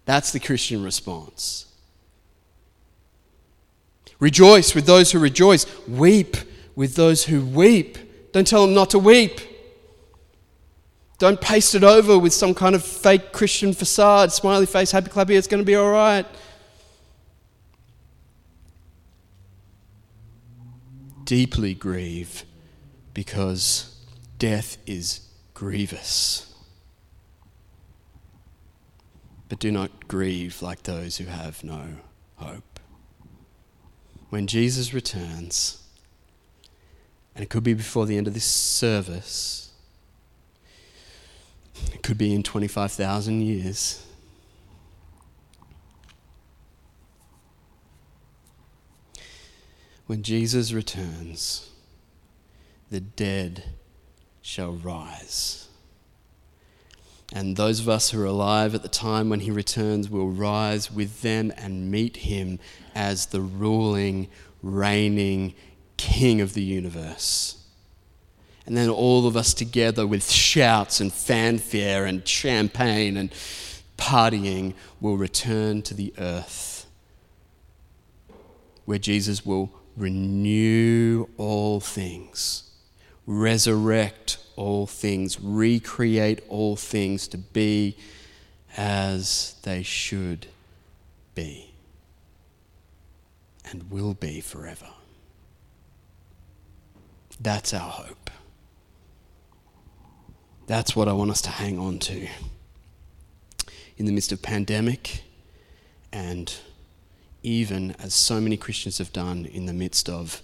That's 0.05 0.31
the 0.31 0.39
Christian 0.39 0.83
response. 0.83 1.67
Rejoice 4.19 4.75
with 4.75 4.85
those 4.85 5.11
who 5.11 5.19
rejoice, 5.19 5.65
weep 5.87 6.37
with 6.75 6.95
those 6.95 7.25
who 7.25 7.45
weep. 7.45 7.97
Don't 8.31 8.47
tell 8.47 8.65
them 8.65 8.73
not 8.73 8.89
to 8.91 8.99
weep. 8.99 9.41
Don't 11.17 11.39
paste 11.39 11.75
it 11.75 11.83
over 11.83 12.17
with 12.17 12.33
some 12.33 12.55
kind 12.55 12.73
of 12.73 12.83
fake 12.83 13.31
Christian 13.31 13.73
facade, 13.73 14.31
smiley 14.31 14.65
face, 14.65 14.89
happy 14.89 15.09
clappy, 15.09 15.37
it's 15.37 15.47
going 15.47 15.61
to 15.61 15.65
be 15.65 15.75
all 15.75 15.91
right. 15.91 16.25
Deeply 21.31 21.73
grieve 21.73 22.43
because 23.13 23.95
death 24.37 24.77
is 24.85 25.29
grievous. 25.53 26.53
But 29.47 29.57
do 29.57 29.71
not 29.71 30.09
grieve 30.09 30.61
like 30.61 30.83
those 30.83 31.19
who 31.19 31.27
have 31.27 31.63
no 31.63 31.83
hope. 32.35 32.81
When 34.29 34.45
Jesus 34.45 34.93
returns, 34.93 35.81
and 37.33 37.43
it 37.43 37.49
could 37.49 37.63
be 37.63 37.75
before 37.75 38.05
the 38.05 38.17
end 38.17 38.27
of 38.27 38.33
this 38.33 38.43
service, 38.43 39.71
it 41.93 42.03
could 42.03 42.17
be 42.17 42.33
in 42.33 42.43
25,000 42.43 43.39
years. 43.39 44.05
When 50.11 50.23
Jesus 50.23 50.73
returns, 50.73 51.69
the 52.89 52.99
dead 52.99 53.63
shall 54.41 54.73
rise. 54.73 55.69
And 57.31 57.55
those 57.55 57.79
of 57.79 57.87
us 57.87 58.09
who 58.09 58.21
are 58.21 58.25
alive 58.25 58.75
at 58.75 58.81
the 58.81 58.89
time 58.89 59.29
when 59.29 59.39
he 59.39 59.51
returns 59.51 60.09
will 60.09 60.29
rise 60.29 60.91
with 60.91 61.21
them 61.21 61.53
and 61.55 61.89
meet 61.89 62.17
him 62.17 62.59
as 62.93 63.27
the 63.27 63.39
ruling, 63.39 64.27
reigning 64.61 65.53
King 65.95 66.41
of 66.41 66.55
the 66.55 66.61
universe. 66.61 67.63
And 68.65 68.75
then 68.75 68.89
all 68.89 69.25
of 69.25 69.37
us 69.37 69.53
together 69.53 70.05
with 70.05 70.29
shouts 70.29 70.99
and 70.99 71.13
fanfare 71.13 72.05
and 72.05 72.27
champagne 72.27 73.15
and 73.15 73.31
partying 73.97 74.73
will 74.99 75.15
return 75.15 75.81
to 75.83 75.93
the 75.93 76.13
earth 76.17 76.85
where 78.83 78.99
Jesus 78.99 79.45
will 79.45 79.71
renew 80.01 81.27
all 81.37 81.79
things, 81.79 82.71
resurrect 83.27 84.39
all 84.55 84.87
things, 84.87 85.39
recreate 85.39 86.41
all 86.49 86.75
things 86.75 87.27
to 87.27 87.37
be 87.37 87.95
as 88.75 89.55
they 89.61 89.83
should 89.83 90.47
be 91.35 91.71
and 93.69 93.91
will 93.91 94.15
be 94.15 94.41
forever. 94.41 94.89
That's 97.39 97.73
our 97.73 97.89
hope. 97.89 98.31
That's 100.65 100.95
what 100.95 101.07
I 101.07 101.13
want 101.13 101.31
us 101.31 101.41
to 101.43 101.49
hang 101.49 101.77
on 101.77 101.99
to 101.99 102.27
in 103.97 104.05
the 104.05 104.11
midst 104.11 104.31
of 104.31 104.41
pandemic 104.41 105.23
and 106.11 106.53
even 107.43 107.95
as 107.99 108.13
so 108.13 108.39
many 108.39 108.57
Christians 108.57 108.97
have 108.99 109.11
done 109.11 109.45
in 109.45 109.65
the 109.65 109.73
midst 109.73 110.07
of 110.09 110.41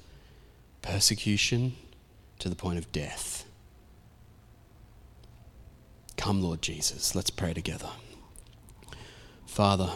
persecution 0.81 1.75
to 2.39 2.49
the 2.49 2.55
point 2.55 2.77
of 2.77 2.91
death. 2.91 3.45
Come, 6.17 6.41
Lord 6.41 6.61
Jesus. 6.61 7.13
Let's 7.15 7.29
pray 7.29 7.53
together. 7.53 7.89
Father, 9.45 9.91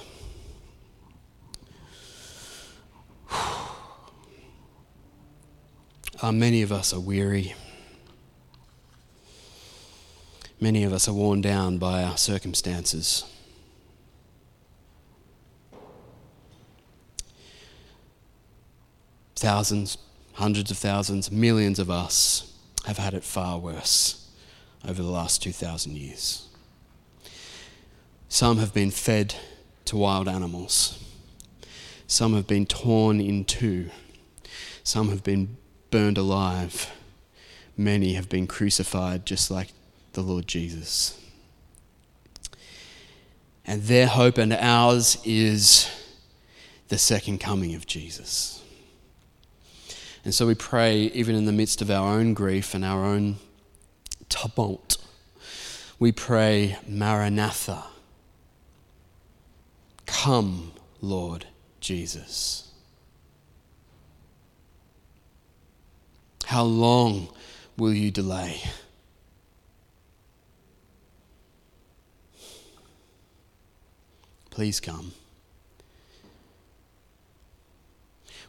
uh, 6.21 6.31
many 6.31 6.61
of 6.61 6.71
us 6.71 6.93
are 6.93 6.99
weary. 6.99 7.55
Many 10.59 10.83
of 10.83 10.93
us 10.93 11.07
are 11.07 11.13
worn 11.13 11.41
down 11.41 11.79
by 11.79 12.03
our 12.03 12.17
circumstances. 12.17 13.25
Thousands, 19.41 19.97
hundreds 20.33 20.69
of 20.69 20.77
thousands, 20.77 21.31
millions 21.31 21.79
of 21.79 21.89
us 21.89 22.53
have 22.85 22.99
had 22.99 23.15
it 23.15 23.23
far 23.23 23.57
worse 23.57 24.29
over 24.87 25.01
the 25.01 25.09
last 25.09 25.41
2,000 25.41 25.97
years. 25.97 26.47
Some 28.29 28.59
have 28.59 28.71
been 28.71 28.91
fed 28.91 29.33
to 29.85 29.97
wild 29.97 30.27
animals. 30.27 31.03
Some 32.05 32.35
have 32.35 32.45
been 32.45 32.67
torn 32.67 33.19
in 33.19 33.43
two. 33.43 33.89
Some 34.83 35.09
have 35.09 35.23
been 35.23 35.57
burned 35.89 36.19
alive. 36.19 36.91
Many 37.75 38.13
have 38.13 38.29
been 38.29 38.45
crucified, 38.45 39.25
just 39.25 39.49
like 39.49 39.69
the 40.13 40.21
Lord 40.21 40.47
Jesus. 40.47 41.19
And 43.65 43.81
their 43.81 44.05
hope 44.05 44.37
and 44.37 44.53
ours 44.53 45.17
is 45.25 45.89
the 46.89 46.99
second 46.99 47.39
coming 47.39 47.73
of 47.73 47.87
Jesus. 47.87 48.60
And 50.23 50.33
so 50.33 50.45
we 50.45 50.55
pray, 50.55 50.97
even 50.99 51.35
in 51.35 51.45
the 51.45 51.51
midst 51.51 51.81
of 51.81 51.89
our 51.89 52.07
own 52.07 52.33
grief 52.33 52.73
and 52.73 52.85
our 52.85 53.03
own 53.03 53.37
tumult, 54.29 54.97
we 55.97 56.11
pray, 56.11 56.77
Maranatha. 56.87 57.83
Come, 60.05 60.73
Lord 61.01 61.45
Jesus. 61.79 62.71
How 66.45 66.63
long 66.63 67.29
will 67.77 67.93
you 67.93 68.11
delay? 68.11 68.61
Please 74.51 74.79
come. 74.79 75.13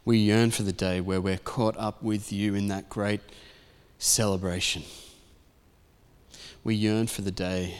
We 0.04 0.18
yearn 0.18 0.50
for 0.50 0.64
the 0.64 0.72
day 0.72 1.00
where 1.00 1.20
we're 1.20 1.38
caught 1.38 1.76
up 1.76 2.02
with 2.02 2.32
you 2.32 2.54
in 2.56 2.66
that 2.68 2.88
great 2.88 3.20
celebration. 3.98 4.82
We 6.64 6.74
yearn 6.74 7.06
for 7.06 7.22
the 7.22 7.30
day 7.30 7.76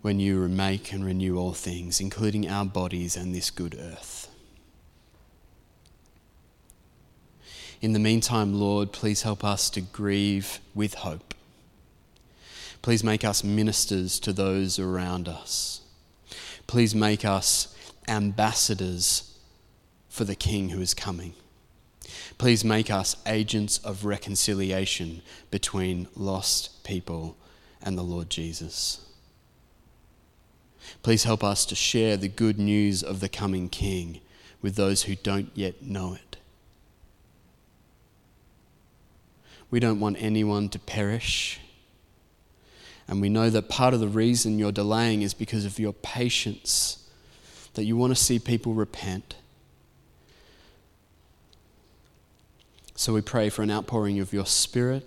when 0.00 0.18
you 0.18 0.40
remake 0.40 0.92
and 0.92 1.04
renew 1.04 1.36
all 1.36 1.52
things, 1.52 2.00
including 2.00 2.48
our 2.48 2.64
bodies 2.64 3.16
and 3.16 3.34
this 3.34 3.50
good 3.50 3.76
earth. 3.78 4.30
In 7.82 7.92
the 7.92 7.98
meantime, 7.98 8.54
Lord, 8.54 8.92
please 8.92 9.22
help 9.22 9.44
us 9.44 9.68
to 9.70 9.82
grieve 9.82 10.60
with 10.74 10.94
hope. 10.94 11.34
Please 12.80 13.04
make 13.04 13.24
us 13.24 13.44
ministers 13.44 14.18
to 14.20 14.32
those 14.32 14.78
around 14.78 15.28
us. 15.28 15.82
Please 16.66 16.94
make 16.94 17.24
us 17.24 17.76
ambassadors 18.08 19.35
for 20.16 20.24
the 20.24 20.34
King 20.34 20.70
who 20.70 20.80
is 20.80 20.94
coming. 20.94 21.34
Please 22.38 22.64
make 22.64 22.90
us 22.90 23.16
agents 23.26 23.76
of 23.78 24.06
reconciliation 24.06 25.20
between 25.50 26.08
lost 26.16 26.82
people 26.84 27.36
and 27.82 27.98
the 27.98 28.02
Lord 28.02 28.30
Jesus. 28.30 29.06
Please 31.02 31.24
help 31.24 31.44
us 31.44 31.66
to 31.66 31.74
share 31.74 32.16
the 32.16 32.28
good 32.28 32.58
news 32.58 33.02
of 33.02 33.20
the 33.20 33.28
coming 33.28 33.68
King 33.68 34.22
with 34.62 34.74
those 34.76 35.02
who 35.02 35.16
don't 35.16 35.50
yet 35.54 35.82
know 35.82 36.14
it. 36.14 36.38
We 39.70 39.80
don't 39.80 40.00
want 40.00 40.16
anyone 40.18 40.70
to 40.70 40.78
perish. 40.78 41.60
And 43.06 43.20
we 43.20 43.28
know 43.28 43.50
that 43.50 43.68
part 43.68 43.92
of 43.92 44.00
the 44.00 44.08
reason 44.08 44.58
you're 44.58 44.72
delaying 44.72 45.20
is 45.20 45.34
because 45.34 45.66
of 45.66 45.78
your 45.78 45.92
patience, 45.92 47.06
that 47.74 47.84
you 47.84 47.98
want 47.98 48.16
to 48.16 48.20
see 48.20 48.38
people 48.38 48.72
repent 48.72 49.34
So 52.96 53.12
we 53.12 53.20
pray 53.20 53.50
for 53.50 53.62
an 53.62 53.70
outpouring 53.70 54.18
of 54.20 54.32
your 54.32 54.46
Spirit, 54.46 55.06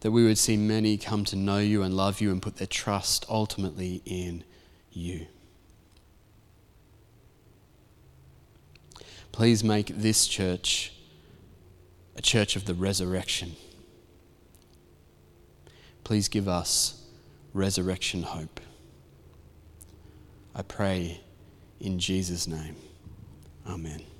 that 0.00 0.10
we 0.10 0.24
would 0.24 0.36
see 0.36 0.56
many 0.56 0.98
come 0.98 1.24
to 1.26 1.36
know 1.36 1.58
you 1.58 1.82
and 1.82 1.96
love 1.96 2.20
you 2.20 2.32
and 2.32 2.42
put 2.42 2.56
their 2.56 2.66
trust 2.66 3.24
ultimately 3.28 4.02
in 4.04 4.42
you. 4.90 5.26
Please 9.30 9.62
make 9.62 9.86
this 9.86 10.26
church 10.26 10.92
a 12.16 12.20
church 12.20 12.56
of 12.56 12.66
the 12.66 12.74
resurrection. 12.74 13.52
Please 16.04 16.28
give 16.28 16.48
us 16.48 17.06
resurrection 17.54 18.24
hope. 18.24 18.60
I 20.54 20.62
pray 20.62 21.20
in 21.80 21.98
Jesus' 21.98 22.46
name. 22.46 22.76
Amen. 23.66 24.11